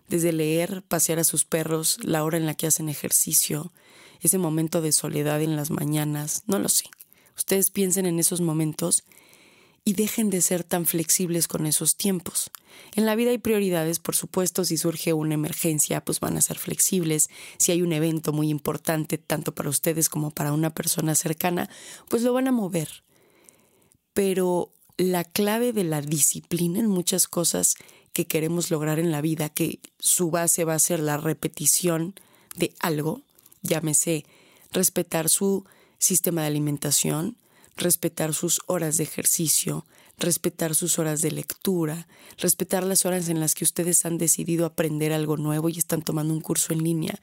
desde 0.10 0.34
leer, 0.34 0.84
pasear 0.88 1.20
a 1.20 1.24
sus 1.24 1.46
perros, 1.46 1.98
la 2.04 2.24
hora 2.24 2.38
en 2.38 2.46
la 2.46 2.56
que 2.56 2.68
hacen 2.68 2.90
ejercicio, 2.90 3.72
ese 4.22 4.38
momento 4.38 4.82
de 4.82 4.92
soledad 4.92 5.42
en 5.42 5.56
las 5.56 5.70
mañanas, 5.70 6.44
no 6.48 6.60
lo 6.60 6.68
sé. 6.68 6.86
Ustedes 7.38 7.72
piensen 7.72 8.06
en 8.06 8.20
esos 8.20 8.42
momentos 8.42 9.06
y 9.86 9.94
dejen 9.94 10.30
de 10.30 10.42
ser 10.42 10.64
tan 10.64 10.86
flexibles 10.86 11.48
con 11.48 11.66
esos 11.66 11.96
tiempos. 11.96 12.52
En 12.96 13.06
la 13.06 13.16
vida 13.16 13.32
hay 13.32 13.38
prioridades, 13.38 14.00
por 14.00 14.16
supuesto, 14.16 14.66
si 14.66 14.78
surge 14.78 15.14
una 15.14 15.36
emergencia, 15.36 16.04
pues 16.04 16.20
van 16.20 16.38
a 16.38 16.42
ser 16.42 16.58
flexibles. 16.58 17.30
Si 17.58 17.72
hay 17.72 17.82
un 17.82 17.94
evento 17.94 18.34
muy 18.34 18.50
importante, 18.50 19.18
tanto 19.18 19.56
para 19.56 19.70
ustedes 19.70 20.10
como 20.10 20.32
para 20.32 20.54
una 20.54 20.72
persona 20.72 21.16
cercana, 21.16 21.70
pues 22.10 22.24
lo 22.24 22.34
van 22.34 22.48
a 22.48 22.52
mover. 22.52 23.04
Pero 24.14 24.74
la 24.98 25.24
clave 25.24 25.72
de 25.72 25.86
la 25.86 26.02
disciplina 26.02 26.80
en 26.80 26.88
muchas 26.88 27.28
cosas 27.28 27.76
que 28.14 28.28
queremos 28.28 28.72
lograr 28.72 29.00
en 29.00 29.12
la 29.12 29.22
vida, 29.22 29.50
que 29.50 29.80
su 30.00 30.32
base 30.32 30.64
va 30.64 30.74
a 30.74 30.80
ser 30.80 31.00
la 31.00 31.18
repetición 31.18 32.16
de 32.56 32.74
algo, 32.80 33.22
llámese 33.62 34.26
respetar 34.72 35.30
su 35.30 35.66
sistema 35.98 36.42
de 36.42 36.48
alimentación, 36.48 37.38
respetar 37.76 38.34
sus 38.34 38.62
horas 38.68 38.98
de 38.98 39.04
ejercicio, 39.04 39.86
respetar 40.18 40.76
sus 40.76 41.00
horas 41.00 41.22
de 41.22 41.32
lectura, 41.32 42.08
respetar 42.38 42.84
las 42.84 43.06
horas 43.06 43.30
en 43.30 43.40
las 43.40 43.56
que 43.56 43.64
ustedes 43.64 44.06
han 44.06 44.18
decidido 44.18 44.66
aprender 44.66 45.14
algo 45.14 45.38
nuevo 45.38 45.70
y 45.70 45.78
están 45.78 46.02
tomando 46.02 46.34
un 46.34 46.42
curso 46.42 46.74
en 46.74 46.84
línea, 46.84 47.20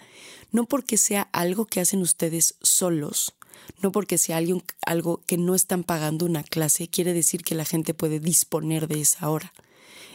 no 0.50 0.64
porque 0.64 0.96
sea 0.96 1.28
algo 1.32 1.66
que 1.66 1.80
hacen 1.80 2.00
ustedes 2.00 2.54
solos, 2.62 3.34
no 3.82 3.92
porque 3.92 4.16
sea 4.16 4.38
algo, 4.38 4.62
algo 4.84 5.22
que 5.26 5.36
no 5.36 5.54
están 5.54 5.84
pagando 5.84 6.24
una 6.24 6.42
clase, 6.42 6.88
quiere 6.88 7.12
decir 7.12 7.42
que 7.42 7.54
la 7.54 7.64
gente 7.64 7.94
puede 7.94 8.20
disponer 8.20 8.88
de 8.88 9.00
esa 9.00 9.28
hora 9.28 9.52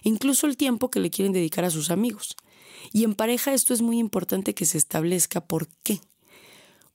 incluso 0.02 0.48
el 0.48 0.58
tiempo 0.58 0.90
que 0.90 1.00
le 1.00 1.10
quieren 1.10 1.34
dedicar 1.34 1.66
a 1.66 1.72
sus 1.72 1.92
amigos. 1.92 2.36
Y 2.92 3.04
en 3.04 3.16
pareja 3.16 3.54
esto 3.54 3.74
es 3.74 3.82
muy 3.82 4.00
importante 4.00 4.54
que 4.54 4.66
se 4.66 4.78
establezca. 4.78 5.42
¿Por 5.42 5.68
qué? 5.84 6.02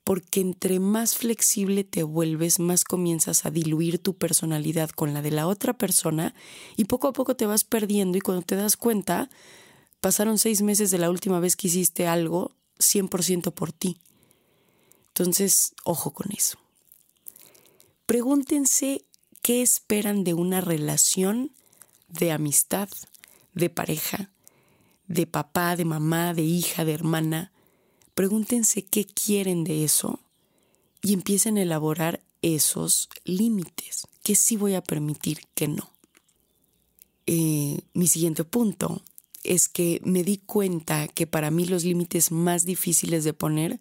Porque 0.05 0.41
entre 0.41 0.79
más 0.79 1.17
flexible 1.17 1.85
te 1.85 2.03
vuelves, 2.03 2.61
más 2.61 2.85
comienzas 2.85 3.45
a 3.45 3.51
diluir 3.51 3.99
tu 3.99 4.15
personalidad 4.17 4.91
con 4.91 5.15
la 5.15 5.23
de 5.23 5.31
la 5.31 5.47
otra 5.47 5.73
persona 5.73 6.35
y 6.77 6.85
poco 6.85 7.09
a 7.09 7.13
poco 7.13 7.35
te 7.37 7.47
vas 7.47 7.65
perdiendo 7.65 8.17
y 8.19 8.21
cuando 8.21 8.43
te 8.43 8.57
das 8.57 8.77
cuenta, 8.77 9.29
pasaron 10.01 10.39
seis 10.39 10.63
meses 10.63 10.91
de 10.91 10.99
la 10.99 11.11
última 11.11 11.41
vez 11.41 11.57
que 11.57 11.69
hiciste 11.69 12.07
algo 12.07 12.53
100% 12.79 13.53
por 13.53 13.73
ti. 13.73 13.99
Entonces, 15.09 15.73
ojo 15.85 16.13
con 16.13 16.31
eso. 16.33 16.59
Pregúntense 18.05 19.05
qué 19.43 19.63
esperan 19.63 20.25
de 20.25 20.35
una 20.35 20.61
relación 20.61 21.53
de 22.09 22.33
amistad, 22.33 22.89
de 23.55 23.71
pareja, 23.71 24.31
de 25.09 25.27
papá, 25.27 25.77
de 25.77 25.85
mamá, 25.85 26.35
de 26.35 26.43
hija, 26.43 26.85
de 26.85 26.93
hermana. 26.93 27.53
Pregúntense 28.15 28.83
qué 28.83 29.05
quieren 29.05 29.65
de 29.65 29.85
eso 29.85 30.21
y 31.03 31.13
empiecen 31.13 31.59
a 31.59 31.63
elaborar 31.63 32.23
esos 32.43 33.09
límites, 33.25 34.07
que 34.23 34.35
sí 34.35 34.57
voy 34.57 34.75
a 34.75 34.83
permitir, 34.83 35.41
que 35.55 35.69
no. 35.69 35.91
Eh, 37.27 37.81
mi 37.93 38.07
siguiente 38.07 38.45
punto 38.45 39.03
es 39.43 39.69
que 39.69 40.01
me 40.05 40.23
di 40.23 40.39
cuenta 40.39 41.09
que 41.09 41.27
para 41.27 41.51
mí 41.51 41.67
los 41.67 41.85
límites 41.85 42.31
más 42.31 42.65
difíciles 42.65 43.25
de 43.25 43.33
poner 43.33 43.81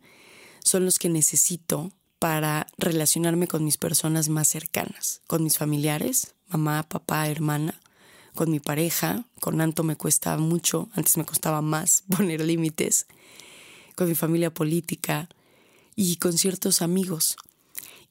son 0.64 0.86
los 0.86 1.00
que 1.00 1.10
necesito 1.10 1.92
para 2.20 2.68
relacionarme 2.78 3.48
con 3.48 3.64
mis 3.64 3.78
personas 3.78 4.30
más 4.30 4.48
cercanas, 4.48 5.22
con 5.28 5.44
mis 5.44 5.58
familiares, 5.58 6.34
mamá, 6.48 6.84
papá, 6.84 7.28
hermana, 7.28 7.80
con 8.36 8.52
mi 8.52 8.60
pareja, 8.60 9.26
con 9.39 9.60
Anto 9.62 9.84
me 9.84 9.95
cuesta 9.95 10.38
mucho, 10.38 10.89
antes 10.93 11.17
me 11.17 11.26
costaba 11.26 11.62
más 11.62 12.04
poner 12.15 12.41
límites, 12.41 13.08
con 13.95 14.08
mi 14.08 14.15
familia 14.15 14.54
política 14.54 15.30
y 15.95 16.17
con 16.17 16.38
ciertos 16.38 16.82
amigos. 16.82 17.38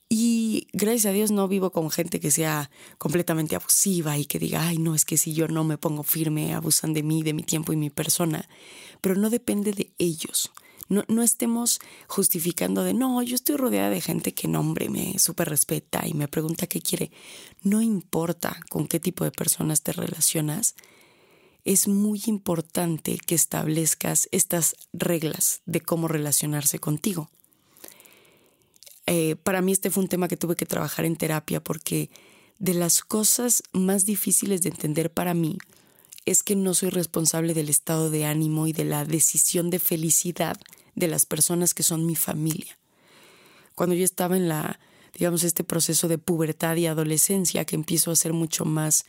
Y 0.08 0.68
gracias 0.72 1.06
a 1.06 1.12
Dios 1.12 1.30
no 1.30 1.48
vivo 1.48 1.70
con 1.70 1.90
gente 1.90 2.20
que 2.20 2.30
sea 2.30 2.70
completamente 2.98 3.56
abusiva 3.56 4.18
y 4.18 4.26
que 4.26 4.38
diga, 4.38 4.66
ay, 4.66 4.78
no, 4.78 4.94
es 4.94 5.04
que 5.04 5.16
si 5.16 5.32
yo 5.32 5.48
no 5.48 5.64
me 5.64 5.78
pongo 5.78 6.02
firme, 6.02 6.54
abusan 6.54 6.92
de 6.92 7.02
mí, 7.02 7.22
de 7.22 7.32
mi 7.32 7.42
tiempo 7.42 7.72
y 7.72 7.76
mi 7.76 7.90
persona. 7.90 8.48
Pero 9.00 9.16
no 9.16 9.30
depende 9.30 9.72
de 9.72 9.92
ellos. 9.98 10.52
No, 10.88 11.04
no 11.08 11.22
estemos 11.22 11.80
justificando 12.08 12.84
de, 12.84 12.94
no, 12.94 13.22
yo 13.22 13.34
estoy 13.34 13.56
rodeada 13.56 13.90
de 13.90 14.00
gente 14.00 14.34
que 14.34 14.48
no, 14.48 14.60
hombre, 14.60 14.88
me 14.88 15.18
súper 15.18 15.48
respeta 15.48 16.06
y 16.06 16.14
me 16.14 16.28
pregunta 16.28 16.66
qué 16.66 16.80
quiere. 16.80 17.10
No 17.62 17.80
importa 17.80 18.58
con 18.70 18.86
qué 18.86 19.00
tipo 19.00 19.24
de 19.24 19.30
personas 19.30 19.82
te 19.82 19.92
relacionas, 19.92 20.74
es 21.64 21.88
muy 21.88 22.22
importante 22.26 23.18
que 23.18 23.34
establezcas 23.34 24.28
estas 24.32 24.76
reglas 24.92 25.62
de 25.64 25.80
cómo 25.80 26.08
relacionarse 26.08 26.78
contigo. 26.78 27.30
Eh, 29.06 29.36
para 29.36 29.62
mí 29.62 29.72
este 29.72 29.90
fue 29.90 30.02
un 30.02 30.08
tema 30.08 30.28
que 30.28 30.36
tuve 30.36 30.56
que 30.56 30.66
trabajar 30.66 31.04
en 31.04 31.16
terapia 31.16 31.62
porque 31.62 32.10
de 32.58 32.74
las 32.74 33.02
cosas 33.02 33.62
más 33.72 34.06
difíciles 34.06 34.62
de 34.62 34.70
entender 34.70 35.10
para 35.12 35.34
mí 35.34 35.58
es 36.24 36.42
que 36.42 36.56
no 36.56 36.74
soy 36.74 36.90
responsable 36.90 37.54
del 37.54 37.68
estado 37.68 38.10
de 38.10 38.24
ánimo 38.24 38.66
y 38.66 38.72
de 38.72 38.84
la 38.84 39.04
decisión 39.04 39.70
de 39.70 39.78
felicidad 39.78 40.56
de 40.94 41.08
las 41.08 41.26
personas 41.26 41.74
que 41.74 41.82
son 41.82 42.06
mi 42.06 42.16
familia. 42.16 42.78
Cuando 43.74 43.94
yo 43.94 44.04
estaba 44.04 44.36
en 44.36 44.48
la, 44.48 44.78
digamos, 45.14 45.44
este 45.44 45.64
proceso 45.64 46.08
de 46.08 46.18
pubertad 46.18 46.76
y 46.76 46.86
adolescencia 46.86 47.64
que 47.64 47.76
empiezo 47.76 48.10
a 48.10 48.16
ser 48.16 48.32
mucho 48.32 48.64
más 48.64 49.04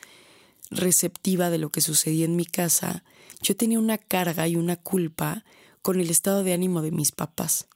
receptiva 0.72 1.50
de 1.50 1.60
lo 1.60 1.70
que 1.70 1.82
sucedía 1.82 2.26
en 2.26 2.36
mi 2.36 2.46
casa, 2.46 3.04
yo 3.42 3.56
tenía 3.56 3.80
una 3.80 3.98
carga 3.98 4.48
y 4.48 4.56
una 4.56 4.76
culpa 4.76 5.46
con 5.82 6.00
el 6.00 6.10
estado 6.10 6.44
de 6.44 6.54
ánimo 6.54 6.82
de 6.82 6.92
mis 6.92 7.12
papás. 7.12 7.68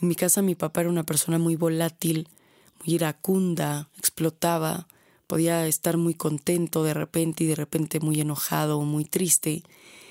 En 0.00 0.08
mi 0.08 0.14
casa 0.14 0.40
mi 0.40 0.54
papá 0.54 0.82
era 0.82 0.90
una 0.90 1.04
persona 1.04 1.38
muy 1.38 1.56
volátil, 1.56 2.28
muy 2.78 2.94
iracunda, 2.94 3.90
explotaba, 3.98 4.86
podía 5.30 5.68
estar 5.68 5.96
muy 5.96 6.14
contento 6.14 6.82
de 6.82 6.92
repente 6.92 7.44
y 7.44 7.46
de 7.46 7.54
repente 7.54 8.00
muy 8.00 8.20
enojado 8.20 8.80
o 8.80 8.82
muy 8.82 9.04
triste. 9.04 9.62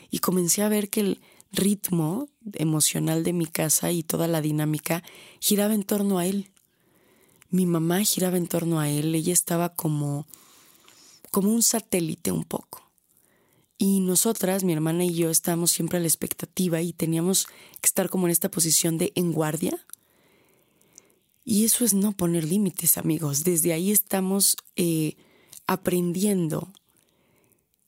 Y 0.09 0.19
comencé 0.19 0.61
a 0.61 0.69
ver 0.69 0.89
que 0.89 1.01
el 1.01 1.21
ritmo 1.51 2.29
emocional 2.53 3.25
de 3.25 3.33
mi 3.33 3.45
casa 3.45 3.91
y 3.91 4.01
toda 4.01 4.29
la 4.29 4.39
dinámica 4.39 5.03
giraba 5.41 5.73
en 5.73 5.83
torno 5.83 6.19
a 6.19 6.25
él. 6.25 6.51
Mi 7.49 7.65
mamá 7.65 8.01
giraba 8.05 8.37
en 8.37 8.47
torno 8.47 8.79
a 8.79 8.87
él, 8.87 9.13
ella 9.13 9.33
estaba 9.33 9.67
como 9.75 10.25
como 11.31 11.51
un 11.53 11.63
satélite 11.63 12.31
un 12.31 12.45
poco. 12.45 12.89
Y 13.77 13.99
nosotras, 13.99 14.63
mi 14.63 14.71
hermana 14.71 15.03
y 15.03 15.13
yo, 15.13 15.29
estábamos 15.29 15.71
siempre 15.71 15.97
a 15.97 16.01
la 16.01 16.07
expectativa 16.07 16.81
y 16.81 16.93
teníamos 16.93 17.45
que 17.45 17.87
estar 17.87 18.09
como 18.09 18.27
en 18.27 18.31
esta 18.31 18.49
posición 18.49 18.97
de 18.97 19.11
en 19.15 19.33
guardia. 19.33 19.85
Y 21.51 21.65
eso 21.65 21.83
es 21.83 21.95
no 21.95 22.11
poner 22.11 22.43
límites, 22.43 22.99
amigos. 22.99 23.43
Desde 23.43 23.73
ahí 23.73 23.89
estamos 23.89 24.55
eh, 24.75 25.15
aprendiendo 25.65 26.71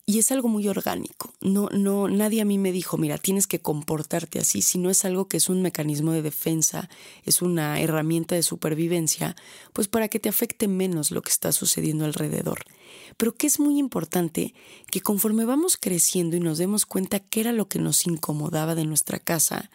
y 0.04 0.18
es 0.18 0.32
algo 0.32 0.48
muy 0.48 0.66
orgánico. 0.66 1.32
No, 1.40 1.68
no, 1.68 2.08
nadie 2.08 2.40
a 2.40 2.44
mí 2.44 2.58
me 2.58 2.72
dijo, 2.72 2.98
mira, 2.98 3.18
tienes 3.18 3.46
que 3.46 3.60
comportarte 3.60 4.40
así, 4.40 4.62
sino 4.62 4.90
es 4.90 5.04
algo 5.04 5.28
que 5.28 5.36
es 5.36 5.48
un 5.48 5.62
mecanismo 5.62 6.10
de 6.10 6.22
defensa, 6.22 6.90
es 7.22 7.40
una 7.40 7.80
herramienta 7.80 8.34
de 8.34 8.42
supervivencia, 8.42 9.36
pues 9.72 9.86
para 9.86 10.08
que 10.08 10.18
te 10.18 10.28
afecte 10.28 10.66
menos 10.66 11.12
lo 11.12 11.22
que 11.22 11.30
está 11.30 11.52
sucediendo 11.52 12.04
alrededor. 12.04 12.64
Pero 13.16 13.36
que 13.36 13.46
es 13.46 13.60
muy 13.60 13.78
importante 13.78 14.54
que 14.90 15.02
conforme 15.02 15.44
vamos 15.44 15.76
creciendo 15.76 16.34
y 16.34 16.40
nos 16.40 16.58
demos 16.58 16.84
cuenta 16.84 17.20
qué 17.20 17.42
era 17.42 17.52
lo 17.52 17.68
que 17.68 17.78
nos 17.78 18.08
incomodaba 18.08 18.74
de 18.74 18.86
nuestra 18.86 19.20
casa, 19.20 19.70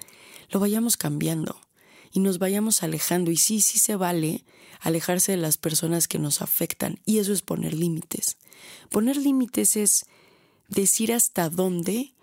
lo 0.50 0.60
vayamos 0.60 0.98
cambiando 0.98 1.58
y 2.18 2.20
nos 2.20 2.40
vayamos 2.40 2.82
alejando. 2.82 3.30
Y 3.30 3.38
sí, 3.38 3.62
sí 3.62 3.78
se 3.78 3.96
vale 3.96 4.44
alejarse 4.80 5.34
de 5.34 5.38
las 5.38 5.60
personas 5.60 6.08
que 6.08 6.18
nos 6.18 6.42
afectan. 6.42 7.00
Y 7.06 7.20
eso 7.20 7.32
es 7.32 7.44
poner 7.44 7.76
límites. 7.76 8.38
Poner 8.90 9.18
límites 9.18 9.76
es 9.76 10.08
decir 10.68 11.14
hasta 11.14 11.48
dónde 11.52 12.16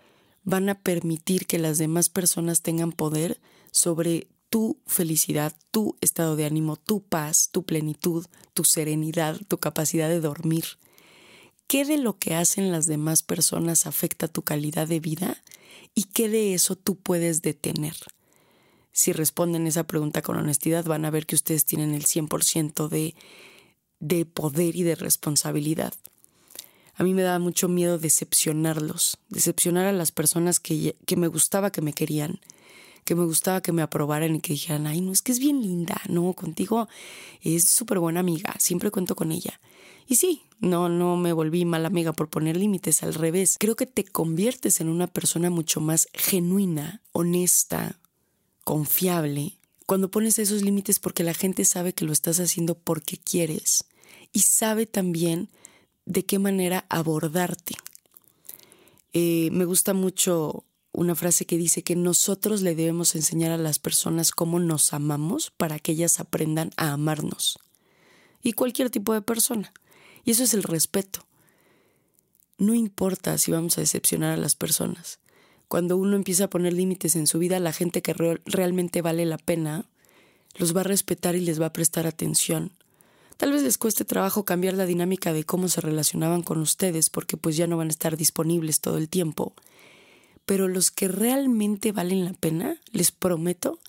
van 0.43 0.67
a 0.67 0.81
permitir 0.81 1.47
que 1.47 1.59
las 1.59 1.77
demás 1.77 2.09
personas 2.09 2.61
tengan 2.61 2.91
poder 2.91 3.39
sobre 3.71 4.27
tu 4.49 4.81
felicidad, 4.85 5.55
tu 5.71 5.95
estado 6.01 6.35
de 6.35 6.43
ánimo, 6.43 6.75
tu 6.75 7.01
paz, 7.01 7.47
tu 7.53 7.63
plenitud, 7.63 8.25
tu 8.53 8.65
serenidad, 8.65 9.39
tu 9.47 9.59
capacidad 9.59 10.09
de 10.09 10.19
dormir. 10.19 10.65
¿Qué 11.67 11.85
de 11.85 11.99
lo 11.99 12.17
que 12.17 12.35
hacen 12.35 12.69
las 12.69 12.85
demás 12.85 13.23
personas 13.23 13.85
afecta 13.85 14.27
tu 14.27 14.41
calidad 14.41 14.89
de 14.89 14.99
vida 14.99 15.41
y 15.93 16.03
qué 16.03 16.27
de 16.27 16.53
eso 16.53 16.75
tú 16.75 16.97
puedes 16.97 17.41
detener? 17.41 17.95
Si 18.95 19.11
responden 19.11 19.67
esa 19.67 19.83
pregunta 19.83 20.21
con 20.21 20.37
honestidad, 20.37 20.85
van 20.85 21.03
a 21.03 21.11
ver 21.11 21.25
que 21.25 21.35
ustedes 21.35 21.65
tienen 21.65 21.93
el 21.93 22.05
100% 22.05 22.87
de, 22.87 23.13
de 23.99 24.25
poder 24.25 24.75
y 24.75 24.83
de 24.83 24.95
responsabilidad 24.95 25.93
a 26.95 27.03
mí 27.03 27.13
me 27.13 27.23
daba 27.23 27.39
mucho 27.39 27.67
miedo 27.67 27.97
decepcionarlos, 27.97 29.17
decepcionar 29.29 29.85
a 29.85 29.91
las 29.91 30.11
personas 30.11 30.59
que, 30.59 30.95
que 31.05 31.17
me 31.17 31.27
gustaba 31.27 31.71
que 31.71 31.81
me 31.81 31.93
querían, 31.93 32.39
que 33.03 33.15
me 33.15 33.25
gustaba 33.25 33.61
que 33.61 33.73
me 33.73 33.81
aprobaran 33.81 34.35
y 34.35 34.39
que 34.39 34.53
dijeran, 34.53 34.87
ay, 34.87 35.01
no, 35.01 35.11
es 35.11 35.21
que 35.21 35.33
es 35.33 35.39
bien 35.39 35.61
linda, 35.61 36.01
no, 36.07 36.31
contigo 36.33 36.87
es 37.41 37.67
súper 37.67 37.99
buena 37.99 38.21
amiga, 38.21 38.55
siempre 38.59 38.91
cuento 38.91 39.15
con 39.15 39.31
ella. 39.31 39.59
Y 40.07 40.15
sí, 40.15 40.43
no, 40.59 40.87
no 40.87 41.17
me 41.17 41.33
volví 41.33 41.65
mala 41.65 41.87
amiga 41.87 42.13
por 42.13 42.29
poner 42.29 42.55
límites, 42.55 43.03
al 43.03 43.13
revés, 43.13 43.57
creo 43.59 43.75
que 43.75 43.87
te 43.87 44.05
conviertes 44.05 44.79
en 44.79 44.87
una 44.87 45.07
persona 45.07 45.49
mucho 45.49 45.81
más 45.81 46.07
genuina, 46.13 47.01
honesta, 47.11 47.99
confiable, 48.65 49.57
cuando 49.85 50.11
pones 50.11 50.39
esos 50.39 50.63
límites 50.63 50.99
porque 50.99 51.23
la 51.23 51.33
gente 51.33 51.63
sabe 51.63 51.93
que 51.93 52.03
lo 52.03 52.11
estás 52.11 52.39
haciendo 52.41 52.75
porque 52.75 53.17
quieres 53.17 53.85
y 54.33 54.39
sabe 54.39 54.87
también 54.87 55.49
de 56.05 56.25
qué 56.25 56.39
manera 56.39 56.85
abordarte. 56.89 57.75
Eh, 59.13 59.49
me 59.51 59.63
gusta 59.63 59.93
mucho 59.93 60.65
una 60.91 61.15
frase 61.15 61.45
que 61.45 61.57
dice 61.57 61.83
que 61.83 61.95
nosotros 61.95 62.61
le 62.61 62.75
debemos 62.75 63.15
enseñar 63.15 63.51
a 63.51 63.57
las 63.57 63.79
personas 63.79 64.31
cómo 64.31 64.59
nos 64.59 64.93
amamos 64.93 65.51
para 65.51 65.77
que 65.79 65.91
ellas 65.91 66.19
aprendan 66.19 66.71
a 66.75 66.91
amarnos. 66.91 67.59
Y 68.41 68.53
cualquier 68.53 68.89
tipo 68.89 69.13
de 69.13 69.21
persona. 69.21 69.73
Y 70.23 70.31
eso 70.31 70.43
es 70.43 70.53
el 70.53 70.63
respeto. 70.63 71.25
No 72.57 72.73
importa 72.73 73.37
si 73.37 73.51
vamos 73.51 73.77
a 73.77 73.81
decepcionar 73.81 74.33
a 74.33 74.37
las 74.37 74.55
personas. 74.55 75.19
Cuando 75.67 75.97
uno 75.97 76.15
empieza 76.15 76.45
a 76.45 76.49
poner 76.49 76.73
límites 76.73 77.15
en 77.15 77.27
su 77.27 77.39
vida, 77.39 77.59
la 77.59 77.73
gente 77.73 78.01
que 78.01 78.13
realmente 78.45 79.01
vale 79.01 79.25
la 79.25 79.37
pena 79.37 79.85
los 80.57 80.75
va 80.75 80.81
a 80.81 80.85
respetar 80.85 81.35
y 81.35 81.41
les 81.41 81.59
va 81.59 81.67
a 81.67 81.73
prestar 81.73 82.07
atención. 82.07 82.71
Tal 83.37 83.51
vez 83.51 83.63
les 83.63 83.77
cueste 83.77 84.05
trabajo 84.05 84.45
cambiar 84.45 84.75
la 84.75 84.85
dinámica 84.85 85.33
de 85.33 85.43
cómo 85.43 85.67
se 85.67 85.81
relacionaban 85.81 86.41
con 86.41 86.59
ustedes 86.59 87.09
porque 87.09 87.35
pues 87.35 87.57
ya 87.57 87.67
no 87.67 87.77
van 87.77 87.87
a 87.87 87.91
estar 87.91 88.15
disponibles 88.15 88.79
todo 88.79 88.97
el 88.97 89.09
tiempo. 89.09 89.53
Pero 90.45 90.67
los 90.67 90.91
que 90.91 91.07
realmente 91.07 91.91
valen 91.91 92.23
la 92.23 92.33
pena, 92.33 92.79
les 92.91 93.11
prometo 93.11 93.79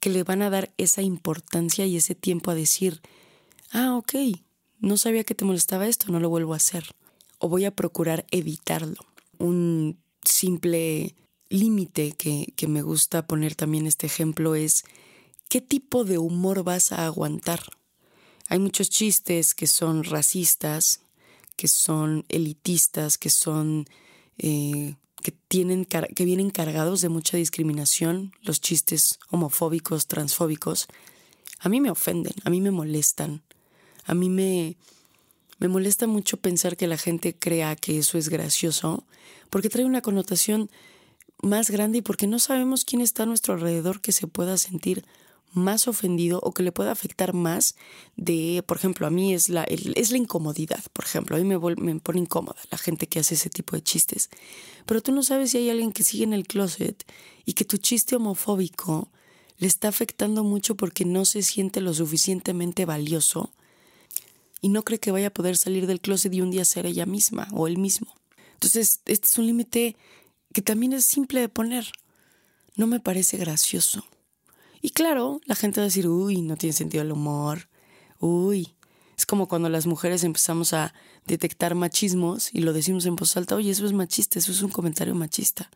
que 0.00 0.10
le 0.10 0.22
van 0.22 0.42
a 0.42 0.50
dar 0.50 0.72
esa 0.78 1.02
importancia 1.02 1.84
y 1.84 1.96
ese 1.96 2.14
tiempo 2.14 2.50
a 2.50 2.54
decir, 2.54 3.02
ah, 3.72 3.96
ok, 3.96 4.14
no 4.78 4.96
sabía 4.96 5.24
que 5.24 5.34
te 5.34 5.44
molestaba 5.44 5.88
esto, 5.88 6.10
no 6.10 6.20
lo 6.20 6.30
vuelvo 6.30 6.54
a 6.54 6.58
hacer. 6.58 6.84
O 7.38 7.48
voy 7.48 7.64
a 7.64 7.74
procurar 7.74 8.24
evitarlo. 8.30 9.04
Un 9.38 9.98
simple 10.24 11.14
límite 11.48 12.12
que, 12.12 12.52
que 12.56 12.66
me 12.68 12.82
gusta 12.82 13.26
poner 13.26 13.54
también 13.54 13.86
este 13.86 14.06
ejemplo 14.06 14.54
es, 14.54 14.84
¿qué 15.48 15.60
tipo 15.60 16.04
de 16.04 16.18
humor 16.18 16.62
vas 16.64 16.92
a 16.92 17.06
aguantar? 17.06 17.60
Hay 18.48 18.58
muchos 18.58 18.88
chistes 18.88 19.54
que 19.54 19.66
son 19.66 20.04
racistas, 20.04 21.00
que 21.56 21.68
son 21.68 22.24
elitistas, 22.28 23.18
que 23.18 23.30
son 23.30 23.86
eh, 24.38 24.94
que 25.22 25.32
tienen 25.32 25.84
que 25.84 26.24
vienen 26.24 26.50
cargados 26.50 27.00
de 27.00 27.08
mucha 27.08 27.36
discriminación, 27.36 28.32
los 28.42 28.60
chistes 28.60 29.18
homofóbicos, 29.30 30.06
transfóbicos. 30.06 30.86
A 31.58 31.68
mí 31.68 31.80
me 31.80 31.90
ofenden, 31.90 32.32
a 32.44 32.50
mí 32.50 32.60
me 32.60 32.70
molestan. 32.70 33.42
A 34.04 34.14
mí 34.14 34.30
me 34.30 34.76
me 35.58 35.68
molesta 35.68 36.06
mucho 36.06 36.36
pensar 36.36 36.76
que 36.76 36.86
la 36.86 36.96
gente 36.96 37.34
crea 37.36 37.74
que 37.74 37.98
eso 37.98 38.16
es 38.16 38.28
gracioso, 38.28 39.04
porque 39.50 39.68
trae 39.68 39.84
una 39.84 40.02
connotación 40.02 40.70
más 41.42 41.70
grande 41.70 41.98
y 41.98 42.02
porque 42.02 42.26
no 42.26 42.38
sabemos 42.38 42.84
quién 42.84 43.00
está 43.00 43.22
a 43.22 43.26
nuestro 43.26 43.54
alrededor 43.54 44.00
que 44.00 44.12
se 44.12 44.26
pueda 44.26 44.56
sentir 44.56 45.04
más 45.52 45.88
ofendido 45.88 46.40
o 46.42 46.52
que 46.52 46.62
le 46.62 46.72
pueda 46.72 46.92
afectar 46.92 47.32
más 47.32 47.74
de, 48.16 48.62
por 48.66 48.76
ejemplo, 48.76 49.06
a 49.06 49.10
mí 49.10 49.32
es 49.32 49.48
la, 49.48 49.64
es 49.64 50.10
la 50.10 50.18
incomodidad, 50.18 50.82
por 50.92 51.04
ejemplo, 51.04 51.36
a 51.36 51.38
mí 51.38 51.44
me, 51.44 51.58
me 51.58 52.00
pone 52.00 52.20
incómoda 52.20 52.60
la 52.70 52.78
gente 52.78 53.06
que 53.06 53.20
hace 53.20 53.34
ese 53.34 53.50
tipo 53.50 53.76
de 53.76 53.82
chistes. 53.82 54.28
Pero 54.84 55.00
tú 55.00 55.12
no 55.12 55.22
sabes 55.22 55.50
si 55.50 55.58
hay 55.58 55.70
alguien 55.70 55.92
que 55.92 56.04
sigue 56.04 56.24
en 56.24 56.32
el 56.32 56.46
closet 56.46 57.04
y 57.44 57.54
que 57.54 57.64
tu 57.64 57.78
chiste 57.78 58.16
homofóbico 58.16 59.10
le 59.58 59.66
está 59.66 59.88
afectando 59.88 60.44
mucho 60.44 60.76
porque 60.76 61.04
no 61.04 61.24
se 61.24 61.42
siente 61.42 61.80
lo 61.80 61.94
suficientemente 61.94 62.84
valioso 62.84 63.52
y 64.60 64.68
no 64.68 64.82
cree 64.82 64.98
que 64.98 65.12
vaya 65.12 65.28
a 65.28 65.34
poder 65.34 65.56
salir 65.56 65.86
del 65.86 66.00
closet 66.00 66.32
y 66.32 66.40
un 66.40 66.50
día 66.50 66.64
ser 66.64 66.86
ella 66.86 67.06
misma 67.06 67.48
o 67.52 67.66
él 67.66 67.78
mismo. 67.78 68.14
Entonces, 68.58 69.00
este 69.06 69.26
es 69.26 69.38
un 69.38 69.46
límite 69.46 69.96
que 70.52 70.62
también 70.62 70.92
es 70.92 71.04
simple 71.04 71.40
de 71.40 71.48
poner. 71.48 71.90
No 72.76 72.86
me 72.86 73.00
parece 73.00 73.36
gracioso. 73.36 74.04
Y 74.80 74.90
claro, 74.90 75.40
la 75.44 75.54
gente 75.54 75.80
va 75.80 75.84
a 75.84 75.88
decir, 75.88 76.08
uy, 76.08 76.42
no 76.42 76.56
tiene 76.56 76.72
sentido 76.72 77.02
el 77.02 77.12
humor, 77.12 77.68
Uy, 78.20 78.74
es 79.16 79.26
como 79.26 79.48
cuando 79.48 79.68
las 79.68 79.86
mujeres 79.86 80.24
empezamos 80.24 80.72
a 80.72 80.92
detectar 81.26 81.74
machismos 81.74 82.52
y 82.52 82.60
lo 82.60 82.72
decimos 82.72 83.06
en 83.06 83.16
voz 83.16 83.36
alta, 83.36 83.54
oye, 83.54 83.70
eso 83.70 83.86
es 83.86 83.92
machista, 83.92 84.38
eso 84.38 84.50
es 84.50 84.62
un 84.62 84.70
comentario 84.70 85.14
machista. 85.14 85.70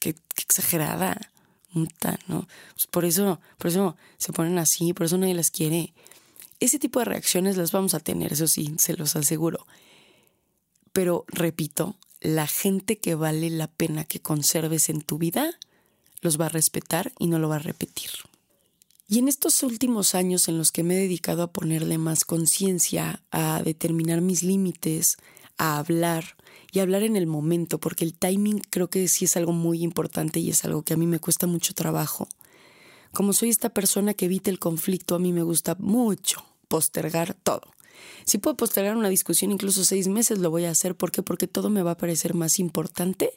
qué, 0.00 0.16
exagerada. 0.36 1.30
¿no? 1.72 2.48
Pues 2.74 2.86
por 2.90 3.04
eso, 3.04 3.40
por 3.58 3.68
eso 3.68 3.96
se 4.16 4.32
ponen 4.32 4.58
así, 4.58 4.92
por 4.92 5.06
eso 5.06 5.18
nadie 5.18 5.34
las 5.34 5.50
quiere. 5.50 5.92
Ese 6.60 6.78
tipo 6.78 6.98
de 6.98 7.04
reacciones 7.04 7.56
las 7.56 7.70
vamos 7.70 7.94
a 7.94 8.00
tener, 8.00 8.32
eso 8.32 8.48
sí, 8.48 8.74
se 8.78 8.96
los 8.96 9.14
aseguro. 9.14 9.66
Pero 10.92 11.24
repito, 11.28 11.96
la 12.20 12.46
gente 12.46 12.98
que 12.98 13.14
vale 13.14 13.50
la 13.50 13.68
pena 13.68 14.04
que 14.04 14.20
conserves 14.20 14.88
en 14.88 15.00
tu 15.00 15.18
vida 15.18 15.58
los 16.20 16.40
va 16.40 16.46
a 16.46 16.50
respetar 16.50 17.12
y 17.18 17.28
no 17.28 17.38
lo 17.38 17.48
va 17.48 17.56
a 17.56 17.60
repetir. 17.60 18.10
Y 19.08 19.18
en 19.18 19.28
estos 19.28 19.62
últimos 19.62 20.14
años 20.14 20.48
en 20.48 20.58
los 20.58 20.70
que 20.70 20.82
me 20.82 20.96
he 20.96 21.00
dedicado 21.00 21.42
a 21.42 21.52
ponerle 21.52 21.96
más 21.96 22.24
conciencia, 22.24 23.22
a 23.30 23.62
determinar 23.62 24.20
mis 24.20 24.42
límites, 24.42 25.16
a 25.56 25.78
hablar 25.78 26.36
y 26.72 26.80
hablar 26.80 27.02
en 27.02 27.16
el 27.16 27.26
momento, 27.26 27.78
porque 27.78 28.04
el 28.04 28.12
timing 28.12 28.60
creo 28.68 28.90
que 28.90 29.08
sí 29.08 29.24
es 29.24 29.36
algo 29.36 29.52
muy 29.52 29.82
importante 29.82 30.40
y 30.40 30.50
es 30.50 30.64
algo 30.64 30.82
que 30.82 30.92
a 30.92 30.98
mí 30.98 31.06
me 31.06 31.20
cuesta 31.20 31.46
mucho 31.46 31.72
trabajo. 31.72 32.28
Como 33.12 33.32
soy 33.32 33.48
esta 33.48 33.70
persona 33.70 34.12
que 34.12 34.26
evita 34.26 34.50
el 34.50 34.58
conflicto, 34.58 35.14
a 35.14 35.18
mí 35.18 35.32
me 35.32 35.42
gusta 35.42 35.74
mucho 35.78 36.44
postergar 36.68 37.32
todo. 37.32 37.62
Si 38.24 38.38
puedo 38.38 38.56
postergar 38.56 38.96
una 38.96 39.08
discusión 39.08 39.52
incluso 39.52 39.84
seis 39.84 40.08
meses, 40.08 40.38
lo 40.38 40.50
voy 40.50 40.64
a 40.64 40.70
hacer. 40.70 40.94
¿Por 40.94 41.10
qué? 41.10 41.22
Porque 41.22 41.46
todo 41.46 41.70
me 41.70 41.82
va 41.82 41.92
a 41.92 41.96
parecer 41.96 42.34
más 42.34 42.58
importante 42.58 43.32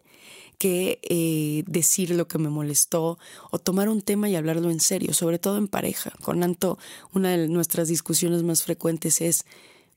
que 0.58 1.00
eh, 1.02 1.64
decir 1.66 2.12
lo 2.12 2.28
que 2.28 2.38
me 2.38 2.50
molestó 2.50 3.18
o 3.50 3.58
tomar 3.58 3.90
un 3.90 4.04
tema 4.04 4.30
y 4.30 4.36
hablarlo 4.36 4.70
en 4.70 4.80
serio, 4.80 5.14
sobre 5.14 5.40
todo 5.40 5.58
en 5.58 5.68
pareja. 5.68 6.12
Con 6.22 6.44
Anto, 6.44 6.78
una 7.14 7.32
de 7.36 7.48
nuestras 7.48 7.88
discusiones 7.88 8.44
más 8.44 8.62
frecuentes 8.62 9.22
es, 9.22 9.46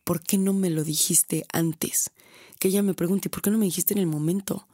¿por 0.04 0.22
qué 0.22 0.38
no 0.38 0.54
me 0.54 0.70
lo 0.70 0.82
dijiste 0.82 1.44
antes? 1.52 2.10
Que 2.58 2.68
ella 2.68 2.82
me 2.82 2.94
pregunte, 2.94 3.28
¿por 3.28 3.42
qué 3.42 3.50
no 3.50 3.58
me 3.58 3.66
dijiste 3.66 3.92
en 3.92 4.00
el 4.00 4.06
momento? 4.06 4.66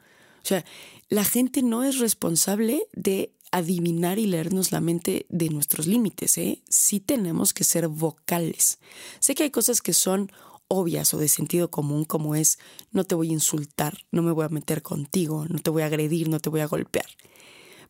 O 0.42 0.46
sea, 0.46 0.64
la 1.08 1.24
gente 1.24 1.62
no 1.62 1.82
es 1.82 1.98
responsable 1.98 2.86
de 2.92 3.32
adivinar 3.50 4.18
y 4.18 4.26
leernos 4.26 4.72
la 4.72 4.80
mente 4.80 5.26
de 5.28 5.48
nuestros 5.48 5.86
límites, 5.86 6.38
¿eh? 6.38 6.62
Sí 6.68 7.00
tenemos 7.00 7.52
que 7.52 7.64
ser 7.64 7.88
vocales. 7.88 8.78
Sé 9.18 9.34
que 9.34 9.44
hay 9.44 9.50
cosas 9.50 9.82
que 9.82 9.92
son 9.92 10.30
obvias 10.68 11.12
o 11.14 11.18
de 11.18 11.28
sentido 11.28 11.68
común 11.68 12.04
como 12.04 12.36
es 12.36 12.58
no 12.92 13.02
te 13.02 13.16
voy 13.16 13.30
a 13.30 13.32
insultar, 13.32 13.98
no 14.12 14.22
me 14.22 14.30
voy 14.30 14.44
a 14.44 14.50
meter 14.50 14.82
contigo, 14.82 15.44
no 15.48 15.58
te 15.58 15.70
voy 15.70 15.82
a 15.82 15.86
agredir, 15.86 16.28
no 16.28 16.38
te 16.38 16.48
voy 16.48 16.60
a 16.60 16.66
golpear. 16.66 17.06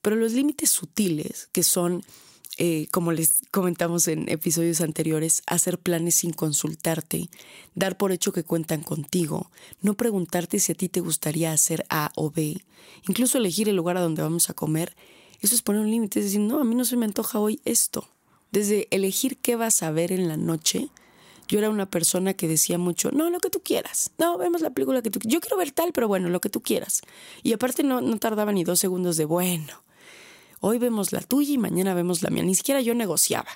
Pero 0.00 0.16
los 0.16 0.32
límites 0.32 0.70
sutiles, 0.70 1.50
que 1.52 1.62
son, 1.62 2.02
eh, 2.56 2.88
como 2.90 3.12
les 3.12 3.42
comentamos 3.50 4.08
en 4.08 4.30
episodios 4.30 4.80
anteriores, 4.80 5.42
hacer 5.46 5.78
planes 5.78 6.14
sin 6.14 6.32
consultarte, 6.32 7.28
dar 7.74 7.98
por 7.98 8.12
hecho 8.12 8.32
que 8.32 8.44
cuentan 8.44 8.80
contigo, 8.80 9.50
no 9.82 9.92
preguntarte 9.94 10.58
si 10.58 10.72
a 10.72 10.74
ti 10.74 10.88
te 10.88 11.00
gustaría 11.00 11.52
hacer 11.52 11.84
A 11.90 12.12
o 12.16 12.30
B, 12.30 12.64
incluso 13.06 13.36
elegir 13.36 13.68
el 13.68 13.76
lugar 13.76 13.98
a 13.98 14.00
donde 14.00 14.22
vamos 14.22 14.48
a 14.48 14.54
comer, 14.54 14.96
eso 15.40 15.54
es 15.54 15.62
poner 15.62 15.82
un 15.82 15.90
límite, 15.90 16.20
es 16.20 16.26
decir, 16.26 16.40
no, 16.40 16.60
a 16.60 16.64
mí 16.64 16.74
no 16.74 16.84
se 16.84 16.96
me 16.96 17.06
antoja 17.06 17.38
hoy 17.38 17.60
esto. 17.64 18.08
Desde 18.52 18.88
elegir 18.90 19.36
qué 19.38 19.56
vas 19.56 19.82
a 19.82 19.90
ver 19.90 20.12
en 20.12 20.28
la 20.28 20.36
noche 20.36 20.90
yo 21.50 21.58
era 21.58 21.68
una 21.68 21.90
persona 21.90 22.34
que 22.34 22.46
decía 22.46 22.78
mucho, 22.78 23.10
no, 23.10 23.28
lo 23.28 23.40
que 23.40 23.50
tú 23.50 23.60
quieras, 23.60 24.12
no, 24.18 24.38
vemos 24.38 24.60
la 24.60 24.70
película 24.70 25.02
que 25.02 25.10
tú 25.10 25.18
Yo 25.24 25.40
quiero 25.40 25.56
ver 25.56 25.72
tal, 25.72 25.92
pero 25.92 26.06
bueno, 26.06 26.28
lo 26.28 26.40
que 26.40 26.48
tú 26.48 26.62
quieras. 26.62 27.02
Y 27.42 27.52
aparte 27.52 27.82
no, 27.82 28.00
no 28.00 28.18
tardaba 28.18 28.52
ni 28.52 28.62
dos 28.62 28.78
segundos 28.78 29.16
de, 29.16 29.24
bueno, 29.24 29.82
hoy 30.60 30.78
vemos 30.78 31.12
la 31.12 31.20
tuya 31.20 31.54
y 31.54 31.58
mañana 31.58 31.92
vemos 31.92 32.22
la 32.22 32.30
mía. 32.30 32.44
Ni 32.44 32.54
siquiera 32.54 32.80
yo 32.80 32.94
negociaba. 32.94 33.50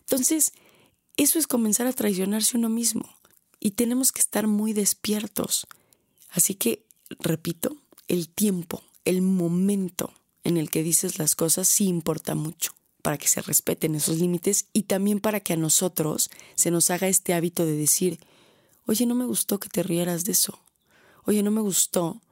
Entonces, 0.00 0.54
eso 1.16 1.38
es 1.38 1.46
comenzar 1.46 1.86
a 1.86 1.92
traicionarse 1.92 2.56
uno 2.56 2.68
mismo. 2.68 3.08
Y 3.60 3.72
tenemos 3.72 4.10
que 4.10 4.20
estar 4.20 4.48
muy 4.48 4.72
despiertos. 4.72 5.68
Así 6.30 6.56
que, 6.56 6.84
repito, 7.20 7.76
el 8.08 8.28
tiempo, 8.28 8.82
el 9.04 9.22
momento 9.22 10.12
en 10.44 10.56
el 10.56 10.70
que 10.70 10.82
dices 10.82 11.18
las 11.18 11.34
cosas 11.34 11.66
sí 11.66 11.86
importa 11.86 12.34
mucho 12.34 12.72
para 13.02 13.18
que 13.18 13.28
se 13.28 13.42
respeten 13.42 13.94
esos 13.94 14.18
límites 14.18 14.66
y 14.72 14.84
también 14.84 15.20
para 15.20 15.40
que 15.40 15.54
a 15.54 15.58
nosotros 15.58 16.30
se 16.54 16.70
nos 16.70 16.90
haga 16.90 17.08
este 17.08 17.34
hábito 17.34 17.66
de 17.66 17.76
decir, 17.76 18.18
oye, 18.86 19.04
no 19.04 19.14
me 19.14 19.26
gustó 19.26 19.58
que 19.58 19.68
te 19.68 19.82
rieras 19.82 20.24
de 20.24 20.32
eso, 20.32 20.58
oye, 21.24 21.42
no 21.42 21.50
me 21.50 21.60
gustó 21.60 22.22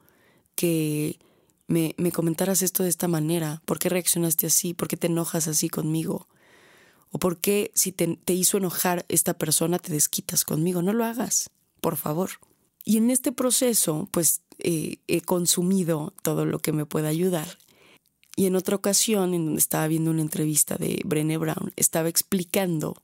que 0.55 1.19
me, 1.67 1.95
me 1.97 2.11
comentaras 2.11 2.61
esto 2.61 2.83
de 2.83 2.89
esta 2.89 3.07
manera, 3.07 3.61
¿por 3.65 3.79
qué 3.79 3.89
reaccionaste 3.89 4.47
así? 4.47 4.73
¿Por 4.73 4.87
qué 4.87 4.97
te 4.97 5.07
enojas 5.07 5.47
así 5.47 5.69
conmigo? 5.69 6.27
¿O 7.11 7.19
por 7.19 7.37
qué 7.37 7.71
si 7.75 7.91
te, 7.91 8.17
te 8.17 8.33
hizo 8.33 8.57
enojar 8.57 9.05
esta 9.09 9.35
persona 9.35 9.77
te 9.77 9.91
desquitas 9.91 10.43
conmigo? 10.43 10.81
No 10.81 10.93
lo 10.93 11.05
hagas, 11.05 11.51
por 11.81 11.97
favor. 11.97 12.31
Y 12.83 12.97
en 12.97 13.11
este 13.11 13.31
proceso, 13.31 14.09
pues 14.11 14.41
eh, 14.57 14.97
he 15.07 15.21
consumido 15.21 16.13
todo 16.23 16.45
lo 16.45 16.59
que 16.59 16.73
me 16.73 16.85
pueda 16.85 17.09
ayudar 17.09 17.57
y 18.35 18.47
en 18.47 18.55
otra 18.55 18.75
ocasión, 18.75 19.33
en 19.33 19.45
donde 19.45 19.59
estaba 19.59 19.87
viendo 19.87 20.11
una 20.11 20.21
entrevista 20.21 20.75
de 20.75 21.01
Brené 21.05 21.37
Brown, 21.37 21.71
estaba 21.75 22.09
explicando 22.09 22.95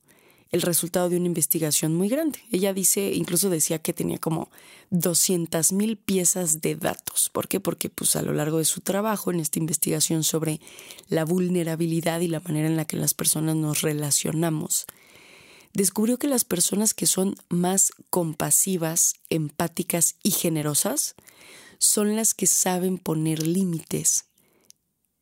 el 0.52 0.64
resultado 0.64 1.10
de 1.10 1.18
una 1.18 1.28
investigación 1.28 1.96
muy 1.96 2.10
grande. 2.10 2.40
Ella 2.52 2.74
dice, 2.74 3.14
incluso 3.14 3.52
decía 3.52 3.80
que 3.80 3.94
tenía 3.94 4.18
como 4.18 4.50
200 4.90 5.72
mil 5.74 5.98
piezas 5.98 6.62
de 6.62 6.76
datos. 6.76 7.30
¿Por 7.32 7.48
qué? 7.48 7.60
Porque 7.60 7.90
pues 7.90 8.16
a 8.16 8.24
lo 8.24 8.34
largo 8.34 8.58
de 8.58 8.66
su 8.66 8.82
trabajo 8.82 9.30
en 9.30 9.40
esta 9.40 9.60
investigación 9.60 10.24
sobre 10.24 10.60
la 11.08 11.26
vulnerabilidad 11.26 12.22
y 12.22 12.28
la 12.28 12.40
manera 12.40 12.68
en 12.68 12.78
la 12.78 12.86
que 12.86 12.98
las 12.98 13.14
personas 13.14 13.56
nos 13.56 13.82
relacionamos, 13.82 14.88
descubrió 15.74 16.18
que 16.18 16.28
las 16.28 16.46
personas 16.46 16.96
que 16.96 17.06
son 17.06 17.36
más 17.50 17.92
compasivas, 18.10 19.14
empáticas 19.30 20.16
y 20.24 20.32
generosas 20.32 21.14
son 21.78 22.16
las 22.16 22.34
que 22.34 22.48
saben 22.48 22.98
poner 22.98 23.46
límites 23.46 24.29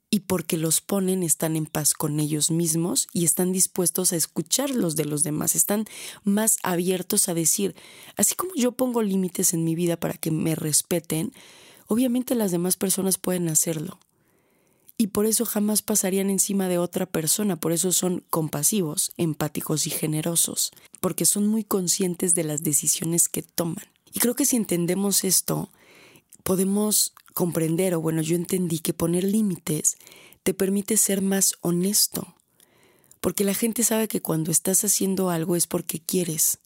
y 0.10 0.22
porque 0.22 0.58
los 0.58 0.82
ponen 0.82 1.22
están 1.24 1.56
en 1.56 1.65
paz 1.65 1.93
con 1.93 2.20
ellos 2.20 2.50
mismos 2.50 3.08
y 3.12 3.26
están 3.26 3.52
dispuestos 3.52 4.13
a 4.13 4.15
escuchar 4.15 4.70
los 4.70 4.96
de 4.96 5.06
los 5.06 5.24
demás, 5.24 5.56
están 5.56 5.86
más 6.24 6.58
abiertos 6.63 7.28
a 7.28 7.34
decir, 7.34 7.76
así 8.15 8.36
como 8.36 8.52
yo 8.56 8.72
pongo 8.72 9.02
límites 9.02 9.54
en 9.54 9.63
mi 9.63 9.76
vida 9.76 9.98
para 9.98 10.13
que 10.13 10.32
me 10.32 10.56
respeten, 10.56 11.34
obviamente 11.88 12.36
las 12.36 12.52
demás 12.52 12.78
personas 12.78 13.17
pueden 13.17 13.50
hacerlo. 13.50 14.00
Y 15.00 15.08
por 15.08 15.28
eso 15.28 15.46
jamás 15.46 15.84
pasarían 15.84 16.32
encima 16.32 16.67
de 16.67 16.80
otra 16.80 17.06
persona, 17.06 17.56
por 17.56 17.72
eso 17.72 17.91
son 17.91 18.24
compasivos, 18.32 19.12
empáticos 19.17 19.86
y 19.86 19.91
generosos, 19.91 20.72
porque 21.02 21.26
son 21.26 21.48
muy 21.48 21.63
conscientes 21.63 22.34
de 22.34 22.43
las 22.43 22.63
decisiones 22.63 23.30
que 23.30 23.43
toman. 23.43 23.86
Y 24.12 24.20
creo 24.20 24.36
que 24.36 24.46
si 24.46 24.56
entendemos 24.56 25.24
esto, 25.24 25.70
podemos 26.48 27.14
comprender, 27.34 27.94
o 27.94 28.00
bueno, 28.00 28.22
yo 28.22 28.38
entendí 28.38 28.80
que 28.80 28.94
poner 28.94 29.26
límites 29.26 29.98
te 30.44 30.54
permite 30.54 30.96
ser 30.96 31.22
más 31.22 31.56
honesto, 31.60 32.36
porque 33.20 33.44
la 33.44 33.54
gente 33.54 33.84
sabe 33.84 34.08
que 34.08 34.22
cuando 34.22 34.50
estás 34.50 34.86
haciendo 34.86 35.30
algo 35.30 35.58
es 35.58 35.68
porque 35.68 36.00
quieres, 36.00 36.60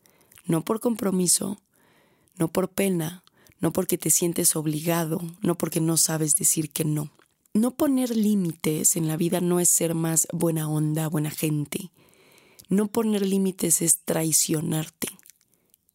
no 0.46 0.64
por 0.64 0.82
compromiso, 0.82 1.60
no 2.38 2.48
por 2.48 2.70
pena, 2.70 3.24
no 3.60 3.74
porque 3.74 3.98
te 3.98 4.12
sientes 4.12 4.56
obligado, 4.56 5.20
no 5.42 5.58
porque 5.58 5.82
no 5.82 5.98
sabes 5.98 6.36
decir 6.36 6.70
que 6.70 6.86
no. 6.86 7.10
No 7.56 7.72
poner 7.72 8.16
límites 8.16 8.96
en 8.96 9.08
la 9.08 9.18
vida 9.18 9.42
no 9.42 9.60
es 9.60 9.70
ser 9.70 9.96
más 9.96 10.28
buena 10.32 10.70
onda, 10.70 11.08
buena 11.08 11.32
gente. 11.32 11.90
No 12.70 12.86
poner 12.86 13.26
límites 13.26 13.82
es 13.82 14.02
traicionarte. 14.06 15.08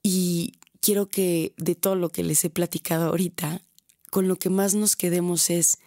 Y 0.02 0.54
quiero 0.80 1.08
que 1.08 1.54
de 1.56 1.76
todo 1.76 1.94
lo 1.94 2.10
que 2.10 2.24
les 2.24 2.44
he 2.44 2.50
platicado 2.50 3.06
ahorita, 3.06 3.62
con 4.10 4.28
lo 4.28 4.36
que 4.36 4.50
más 4.50 4.74
nos 4.74 4.96
quedemos 4.96 5.50
es, 5.50 5.78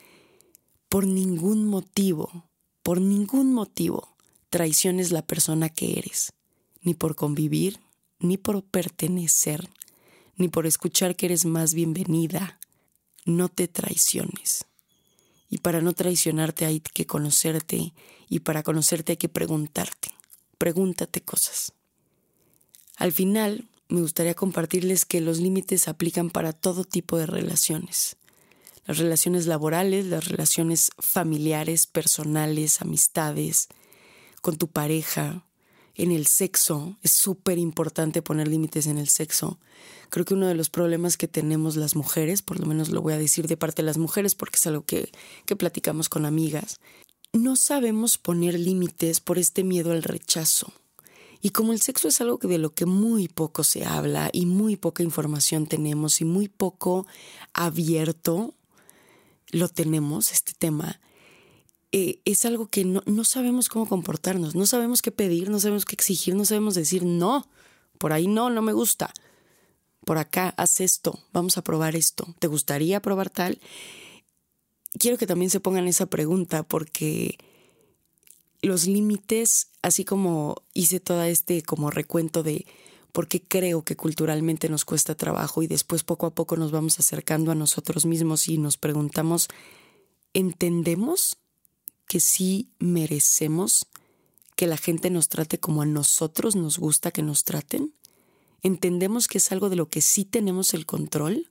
por 0.90 1.06
ningún 1.06 1.66
motivo, 1.66 2.50
por 2.84 3.00
ningún 3.00 3.54
motivo, 3.54 4.16
traiciones 4.50 5.12
la 5.12 5.22
persona 5.22 5.70
que 5.70 6.00
eres, 6.00 6.34
ni 6.82 6.94
por 6.94 7.16
convivir, 7.16 7.80
ni 8.20 8.38
por 8.38 8.64
pertenecer, 8.64 9.70
ni 10.36 10.48
por 10.48 10.66
escuchar 10.66 11.16
que 11.16 11.28
eres 11.28 11.46
más 11.46 11.74
bienvenida. 11.74 12.60
No 13.26 13.50
te 13.50 13.68
traiciones. 13.68 14.66
Y 15.50 15.60
para 15.60 15.82
no 15.82 15.94
traicionarte 15.94 16.66
hay 16.66 16.80
que 16.80 17.06
conocerte, 17.06 17.94
y 18.28 18.40
para 18.40 18.64
conocerte 18.64 19.14
hay 19.14 19.18
que 19.18 19.30
preguntarte. 19.30 20.12
Pregúntate 20.58 21.22
cosas. 21.22 21.74
Al 22.98 23.12
final, 23.12 23.69
me 23.90 24.02
gustaría 24.02 24.36
compartirles 24.36 25.06
que 25.06 25.20
los 25.20 25.40
límites 25.40 25.88
aplican 25.88 26.30
para 26.30 26.54
todo 26.54 26.84
tipo 26.84 27.18
de 27.18 27.26
relaciones 27.26 28.16
las 28.90 28.98
relaciones 28.98 29.46
laborales, 29.46 30.08
las 30.08 30.28
relaciones 30.28 30.90
familiares, 30.98 31.86
personales, 31.86 32.82
amistades, 32.82 33.68
con 34.42 34.58
tu 34.58 34.68
pareja, 34.68 35.46
en 35.94 36.12
el 36.12 36.26
sexo. 36.26 36.98
Es 37.04 37.12
súper 37.12 37.60
importante 37.60 38.24
poner 38.24 38.48
límites 38.48 38.88
en 38.88 38.98
el 38.98 39.08
sexo. 39.08 39.60
Creo 40.10 40.26
que 40.26 40.34
uno 40.34 40.48
de 40.48 40.56
los 40.56 40.72
problemas 40.72 41.18
que 41.18 41.28
tenemos 41.28 41.76
las 41.76 41.96
mujeres, 41.96 42.42
por 42.42 42.60
lo 42.60 42.66
menos 42.66 42.90
lo 42.90 43.04
voy 43.04 43.14
a 43.14 43.20
decir 43.20 43.48
de 43.48 43.58
parte 43.58 43.84
de 43.84 43.86
las 43.86 44.00
mujeres 44.00 44.34
porque 44.34 44.56
es 44.56 44.66
algo 44.66 44.84
que, 44.84 45.12
que 45.46 45.56
platicamos 45.56 46.10
con 46.10 46.26
amigas, 46.26 46.80
no 47.32 47.58
sabemos 47.58 48.18
poner 48.18 48.60
límites 48.60 49.20
por 49.20 49.38
este 49.38 49.64
miedo 49.64 49.92
al 49.92 50.02
rechazo. 50.02 50.74
Y 51.42 51.52
como 51.52 51.72
el 51.72 51.82
sexo 51.82 52.08
es 52.10 52.20
algo 52.22 52.38
de 52.38 52.58
lo 52.58 52.74
que 52.74 52.86
muy 52.86 53.28
poco 53.28 53.64
se 53.64 53.86
habla 53.86 54.30
y 54.34 54.46
muy 54.46 54.76
poca 54.76 55.04
información 55.04 55.68
tenemos 55.68 56.20
y 56.22 56.26
muy 56.26 56.50
poco 56.50 57.08
abierto 57.54 58.54
lo 59.52 59.68
tenemos, 59.68 60.32
este 60.32 60.54
tema, 60.54 61.00
eh, 61.92 62.20
es 62.26 62.46
algo 62.46 62.68
que 62.68 62.86
no, 62.86 63.02
no 63.06 63.24
sabemos 63.24 63.68
cómo 63.68 63.88
comportarnos, 63.88 64.54
no 64.56 64.68
sabemos 64.68 65.02
qué 65.02 65.12
pedir, 65.12 65.50
no 65.50 65.60
sabemos 65.60 65.86
qué 65.86 65.96
exigir, 65.96 66.36
no 66.36 66.46
sabemos 66.46 66.76
decir 66.76 67.04
no, 67.04 67.48
por 67.98 68.14
ahí 68.14 68.28
no, 68.28 68.50
no 68.50 68.62
me 68.62 68.74
gusta, 68.74 69.12
por 70.06 70.18
acá 70.18 70.54
haz 70.58 70.82
esto, 70.82 71.20
vamos 71.34 71.58
a 71.58 71.64
probar 71.64 71.96
esto, 71.96 72.28
¿te 72.38 72.48
gustaría 72.48 73.02
probar 73.02 73.30
tal? 73.30 73.60
Quiero 75.00 75.18
que 75.18 75.28
también 75.28 75.50
se 75.50 75.60
pongan 75.60 75.88
esa 75.88 76.06
pregunta 76.06 76.64
porque 76.64 77.38
los 78.62 78.88
límites, 78.88 79.70
así 79.82 80.06
como 80.06 80.64
hice 80.74 81.00
todo 81.00 81.24
este 81.24 81.62
como 81.64 81.92
recuento 81.92 82.44
de 82.44 82.66
por 83.12 83.28
qué 83.28 83.42
creo 83.42 83.84
que 83.84 83.96
culturalmente 83.96 84.70
nos 84.70 84.86
cuesta 84.86 85.16
trabajo 85.16 85.64
y 85.64 85.68
después 85.68 86.04
poco 86.04 86.26
a 86.26 86.36
poco 86.36 86.58
nos 86.58 86.72
vamos 86.72 87.00
acercando 87.00 87.52
a 87.52 87.56
nosotros 87.56 88.06
mismos 88.06 88.48
y 88.48 88.58
nos 88.58 88.78
preguntamos, 88.78 89.48
¿entendemos 90.34 91.38
que 92.08 92.20
sí 92.20 92.70
merecemos 92.80 93.88
que 94.56 94.68
la 94.68 94.78
gente 94.78 95.10
nos 95.10 95.30
trate 95.30 95.60
como 95.60 95.82
a 95.82 95.86
nosotros 95.86 96.56
nos 96.56 96.78
gusta 96.78 97.12
que 97.12 97.24
nos 97.24 97.44
traten? 97.44 97.94
¿Entendemos 98.62 99.28
que 99.28 99.38
es 99.38 99.52
algo 99.52 99.70
de 99.70 99.78
lo 99.78 99.88
que 99.88 100.02
sí 100.02 100.26
tenemos 100.26 100.74
el 100.74 100.86
control? 100.86 101.48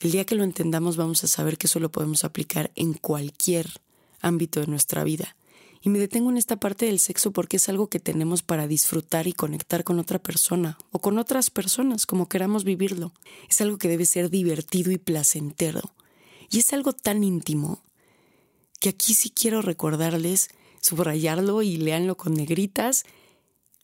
El 0.00 0.12
día 0.12 0.24
que 0.24 0.34
lo 0.34 0.44
entendamos 0.44 0.96
vamos 0.96 1.24
a 1.24 1.28
saber 1.28 1.58
que 1.58 1.66
eso 1.66 1.80
lo 1.80 1.92
podemos 1.92 2.24
aplicar 2.24 2.72
en 2.74 2.94
cualquier 2.94 3.80
ámbito 4.22 4.60
de 4.60 4.66
nuestra 4.68 5.04
vida. 5.04 5.36
Y 5.84 5.88
me 5.88 5.98
detengo 5.98 6.30
en 6.30 6.36
esta 6.36 6.56
parte 6.56 6.86
del 6.86 7.00
sexo 7.00 7.32
porque 7.32 7.56
es 7.56 7.68
algo 7.68 7.88
que 7.88 7.98
tenemos 7.98 8.42
para 8.42 8.68
disfrutar 8.68 9.26
y 9.26 9.32
conectar 9.32 9.82
con 9.82 9.98
otra 9.98 10.20
persona 10.20 10.78
o 10.92 11.00
con 11.00 11.18
otras 11.18 11.50
personas, 11.50 12.06
como 12.06 12.28
queramos 12.28 12.62
vivirlo. 12.62 13.12
Es 13.50 13.60
algo 13.60 13.78
que 13.78 13.88
debe 13.88 14.06
ser 14.06 14.30
divertido 14.30 14.92
y 14.92 14.98
placentero. 14.98 15.82
Y 16.50 16.60
es 16.60 16.72
algo 16.72 16.92
tan 16.92 17.24
íntimo 17.24 17.82
que 18.78 18.90
aquí 18.90 19.14
sí 19.14 19.30
quiero 19.30 19.60
recordarles, 19.60 20.50
subrayarlo 20.80 21.62
y 21.62 21.76
leanlo 21.78 22.16
con 22.16 22.34
negritas, 22.34 23.04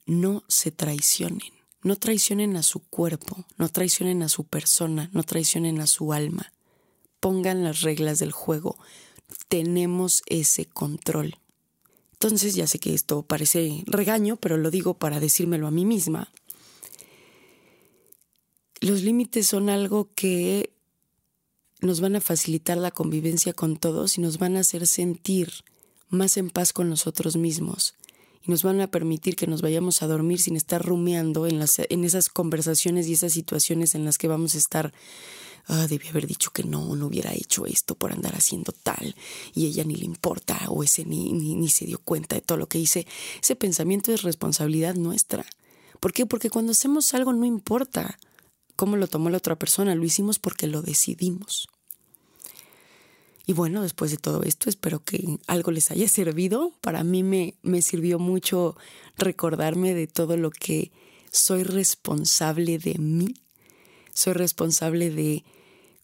no 0.07 0.44
se 0.48 0.70
traicionen. 0.70 1.53
No 1.83 1.96
traicionen 1.96 2.57
a 2.57 2.62
su 2.62 2.81
cuerpo, 2.81 3.44
no 3.57 3.68
traicionen 3.68 4.22
a 4.22 4.29
su 4.29 4.44
persona, 4.44 5.11
no 5.12 5.22
traicionen 5.22 5.81
a 5.81 5.87
su 5.87 6.12
alma. 6.12 6.53
Pongan 7.20 7.62
las 7.62 7.83
reglas 7.83 8.18
del 8.18 8.33
juego, 8.33 8.77
tenemos 9.49 10.23
ese 10.27 10.67
control. 10.67 11.37
Entonces 12.12 12.55
ya 12.55 12.67
sé 12.67 12.79
que 12.79 12.95
esto 12.95 13.23
parece 13.23 13.85
regaño, 13.87 14.37
pero 14.37 14.57
lo 14.57 14.71
digo 14.71 14.95
para 14.95 15.21
decírmelo 15.21 15.67
a 15.67 15.71
mí 15.71 15.85
misma. 15.85 16.33
Los 18.81 19.03
límites 19.03 19.47
son 19.47 19.71
algo 19.71 20.09
que 20.14 20.73
nos 21.81 22.01
van 22.01 22.17
a 22.17 22.21
facilitar 22.21 22.77
la 22.77 22.91
convivencia 22.91 23.53
con 23.53 23.77
todos 23.77 24.19
y 24.19 24.21
nos 24.21 24.38
van 24.38 24.57
a 24.57 24.61
hacer 24.61 24.87
sentir 24.87 25.53
más 26.09 26.37
en 26.37 26.51
paz 26.51 26.73
con 26.73 26.88
nosotros 26.88 27.37
mismos 27.37 27.95
y 28.43 28.51
nos 28.51 28.62
van 28.62 28.81
a 28.81 28.91
permitir 28.91 29.37
que 29.37 29.47
nos 29.47 29.62
vayamos 29.62 30.03
a 30.03 30.07
dormir 30.07 30.41
sin 30.41 30.57
estar 30.57 30.85
rumiando 30.85 31.47
en, 31.47 31.59
las, 31.59 31.79
en 31.79 32.05
esas 32.05 32.29
conversaciones 32.29 33.07
y 33.07 33.12
esas 33.12 33.33
situaciones 33.33 33.95
en 33.95 34.05
las 34.05 34.19
que 34.19 34.29
vamos 34.29 34.55
a 34.55 34.59
estar 34.59 34.93
ah, 35.68 35.87
debí 35.87 36.09
haber 36.09 36.26
dicho 36.26 36.50
que 36.50 36.64
no, 36.64 36.96
no 36.96 37.07
hubiera 37.07 37.33
hecho 37.33 37.66
esto 37.66 37.94
por 37.94 38.12
andar 38.12 38.35
haciendo 38.35 38.72
tal, 38.72 39.14
y 39.54 39.66
ella 39.66 39.85
ni 39.85 39.94
le 39.94 40.04
importa, 40.04 40.59
o 40.68 40.83
ese 40.83 41.04
ni, 41.04 41.33
ni, 41.33 41.54
ni 41.54 41.68
se 41.68 41.87
dio 41.87 41.98
cuenta 41.98 42.35
de 42.35 42.42
todo 42.42 42.59
lo 42.59 42.68
que 42.68 42.78
hice. 42.78 43.07
Ese 43.42 43.57
pensamiento 43.57 44.12
es 44.12 44.22
responsabilidad 44.22 44.94
nuestra. 44.94 45.46
¿Por 46.00 46.12
qué? 46.12 46.26
Porque 46.26 46.50
cuando 46.50 46.72
hacemos 46.72 47.12
algo 47.14 47.33
no 47.33 47.44
importa 47.44 48.18
cómo 48.76 48.96
lo 48.96 49.09
tomó 49.09 49.31
la 49.31 49.38
otra 49.38 49.57
persona, 49.57 49.94
lo 49.94 50.04
hicimos 50.04 50.38
porque 50.38 50.66
lo 50.66 50.83
decidimos. 50.83 51.68
Y 53.48 53.54
bueno, 53.54 53.83
después 53.83 54.11
de 54.11 54.18
todo 54.18 54.42
esto, 54.42 54.68
espero 54.68 55.02
que 55.02 55.38
algo 55.46 55.70
les 55.70 55.90
haya 55.90 56.07
servido. 56.07 56.74
Para 56.83 57.02
mí 57.02 57.22
me, 57.22 57.54
me 57.62 57.81
sirvió 57.81 58.18
mucho 58.18 58.76
recordarme 59.16 59.94
de 59.94 60.07
todo 60.07 60.37
lo 60.37 60.50
que 60.50 60.92
soy 61.33 61.62
responsable 61.62 62.78
de 62.78 62.98
mí. 62.98 63.35
Soy 64.12 64.35
responsable 64.35 65.11
de 65.11 65.44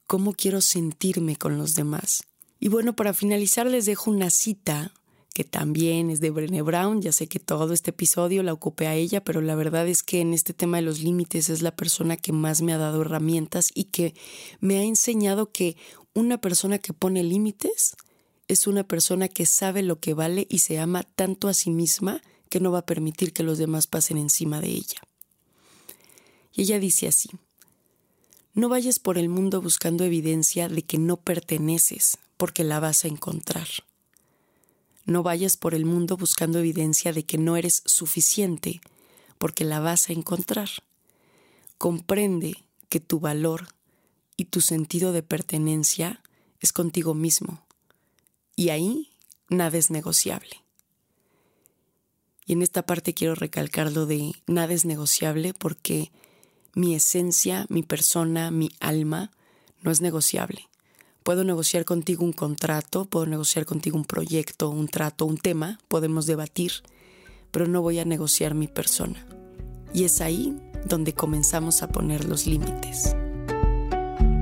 cómo 0.07 0.33
quiero 0.33 0.61
sentirme 0.61 1.37
con 1.37 1.59
los 1.59 1.75
demás. 1.75 2.25
Y 2.61 2.69
bueno, 2.69 2.97
para 2.97 3.15
finalizar 3.15 3.67
les 3.67 3.87
dejo 3.87 4.11
una 4.11 4.31
cita 4.31 4.93
que 5.35 5.45
también 5.45 6.11
es 6.11 6.21
de 6.21 6.31
Brené 6.31 6.63
Brown. 6.63 7.03
Ya 7.03 7.13
sé 7.13 7.27
que 7.27 7.41
todo 7.41 7.73
este 7.75 7.91
episodio 7.91 8.43
la 8.43 8.53
ocupé 8.53 8.87
a 8.87 8.95
ella, 8.95 9.23
pero 9.23 9.41
la 9.41 9.57
verdad 9.57 9.87
es 9.89 10.03
que 10.03 10.21
en 10.21 10.33
este 10.33 10.55
tema 10.55 10.79
de 10.79 10.85
los 10.85 11.01
límites 11.01 11.51
es 11.51 11.61
la 11.61 11.75
persona 11.75 12.17
que 12.17 12.33
más 12.33 12.63
me 12.63 12.73
ha 12.73 12.79
dado 12.79 13.03
herramientas 13.03 13.71
y 13.75 13.85
que 13.85 14.15
me 14.61 14.79
ha 14.79 14.85
enseñado 14.85 15.51
que 15.51 15.77
una 16.15 16.41
persona 16.41 16.79
que 16.79 16.93
pone 16.93 17.25
límites 17.25 17.97
es 18.47 18.69
una 18.69 18.85
persona 18.85 19.29
que 19.29 19.45
sabe 19.45 19.83
lo 19.83 19.99
que 19.99 20.15
vale 20.15 20.47
y 20.49 20.61
se 20.61 20.79
ama 20.79 21.03
tanto 21.03 21.49
a 21.49 21.55
sí 21.55 21.71
misma 21.71 22.23
que 22.49 22.61
no 22.61 22.71
va 22.71 22.81
a 22.81 22.87
permitir 22.87 23.33
que 23.33 23.43
los 23.43 23.59
demás 23.59 23.89
pasen 23.89 24.17
encima 24.17 24.61
de 24.61 24.69
ella. 24.69 25.01
Y 26.53 26.63
ella 26.63 26.79
dice 26.79 27.09
así, 27.09 27.31
no 28.55 28.69
vayas 28.69 29.01
por 29.01 29.19
el 29.19 29.29
mundo 29.29 29.61
buscando 29.61 30.05
evidencia 30.05 30.69
de 30.69 30.83
que 30.83 30.97
no 30.97 31.17
perteneces, 31.17 32.19
porque 32.37 32.63
la 32.63 32.79
vas 32.79 33.05
a 33.05 33.09
encontrar. 33.09 33.67
No 35.05 35.25
vayas 35.25 35.57
por 35.57 35.75
el 35.75 35.85
mundo 35.85 36.17
buscando 36.17 36.61
evidencia 36.61 37.13
de 37.13 37.25
que 37.25 37.37
no 37.37 37.57
eres 37.57 37.83
suficiente, 37.85 38.81
porque 39.39 39.65
la 39.65 39.81
vas 39.81 40.09
a 40.09 40.13
encontrar. 40.13 40.69
Comprende 41.79 42.57
que 42.89 43.01
tu 43.01 43.19
valor 43.19 43.69
y 44.37 44.47
tu 44.47 44.61
sentido 44.61 45.13
de 45.13 45.25
pertenencia 45.25 46.23
es 46.61 46.73
contigo 46.73 47.13
mismo, 47.13 47.67
y 48.55 48.69
ahí 48.69 49.11
nada 49.49 49.79
es 49.79 49.91
negociable. 49.91 50.63
Y 52.47 52.53
en 52.53 52.63
esta 52.63 52.87
parte 52.87 53.15
quiero 53.15 53.35
recalcar 53.35 53.91
lo 53.91 54.07
de 54.07 54.33
nada 54.47 54.75
es 54.75 54.85
negociable 54.85 55.55
porque 55.55 56.13
mi 56.75 56.95
esencia, 56.95 57.67
mi 57.69 57.83
persona, 57.83 58.51
mi 58.51 58.71
alma, 58.81 59.31
no 59.83 59.91
es 59.91 60.01
negociable. 60.01 60.69
Puedo 61.23 61.45
negociar 61.45 61.85
contigo 61.85 62.25
un 62.25 62.33
contrato, 62.33 63.07
puedo 63.07 63.27
negociar 63.27 63.65
contigo 63.65 63.97
un 63.97 64.05
proyecto, 64.05 64.69
un 64.69 64.89
trato, 64.89 65.25
un 65.25 65.39
tema, 65.39 65.79
podemos 65.89 66.27
debatir, 66.27 66.73
pero 67.51 67.67
no 67.67 67.81
voy 67.81 67.99
a 67.99 68.05
negociar 68.05 68.55
mi 68.55 68.69
persona. 68.69 69.25
Y 69.95 70.05
es 70.05 70.21
ahí 70.21 70.59
donde 70.87 71.15
comenzamos 71.15 71.83
a 71.83 71.89
poner 71.89 72.25
los 72.27 72.47
límites. 72.47 73.15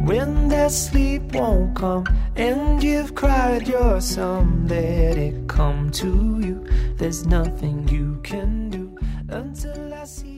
When 0.05 0.51
sleep 0.69 1.33
won't 1.33 1.79
come 1.79 2.05
and 2.37 2.83
you've 2.83 3.15
cried 3.15 3.69
your 3.69 4.01
let 4.67 5.17
it 5.17 5.47
come 5.47 5.91
to 5.93 6.41
you. 6.41 6.65
There's 6.97 7.25
nothing 7.25 7.87
you 7.89 8.21
can 8.25 8.71
do 8.71 8.97
until 9.29 9.95
I 9.95 10.05
see 10.05 10.32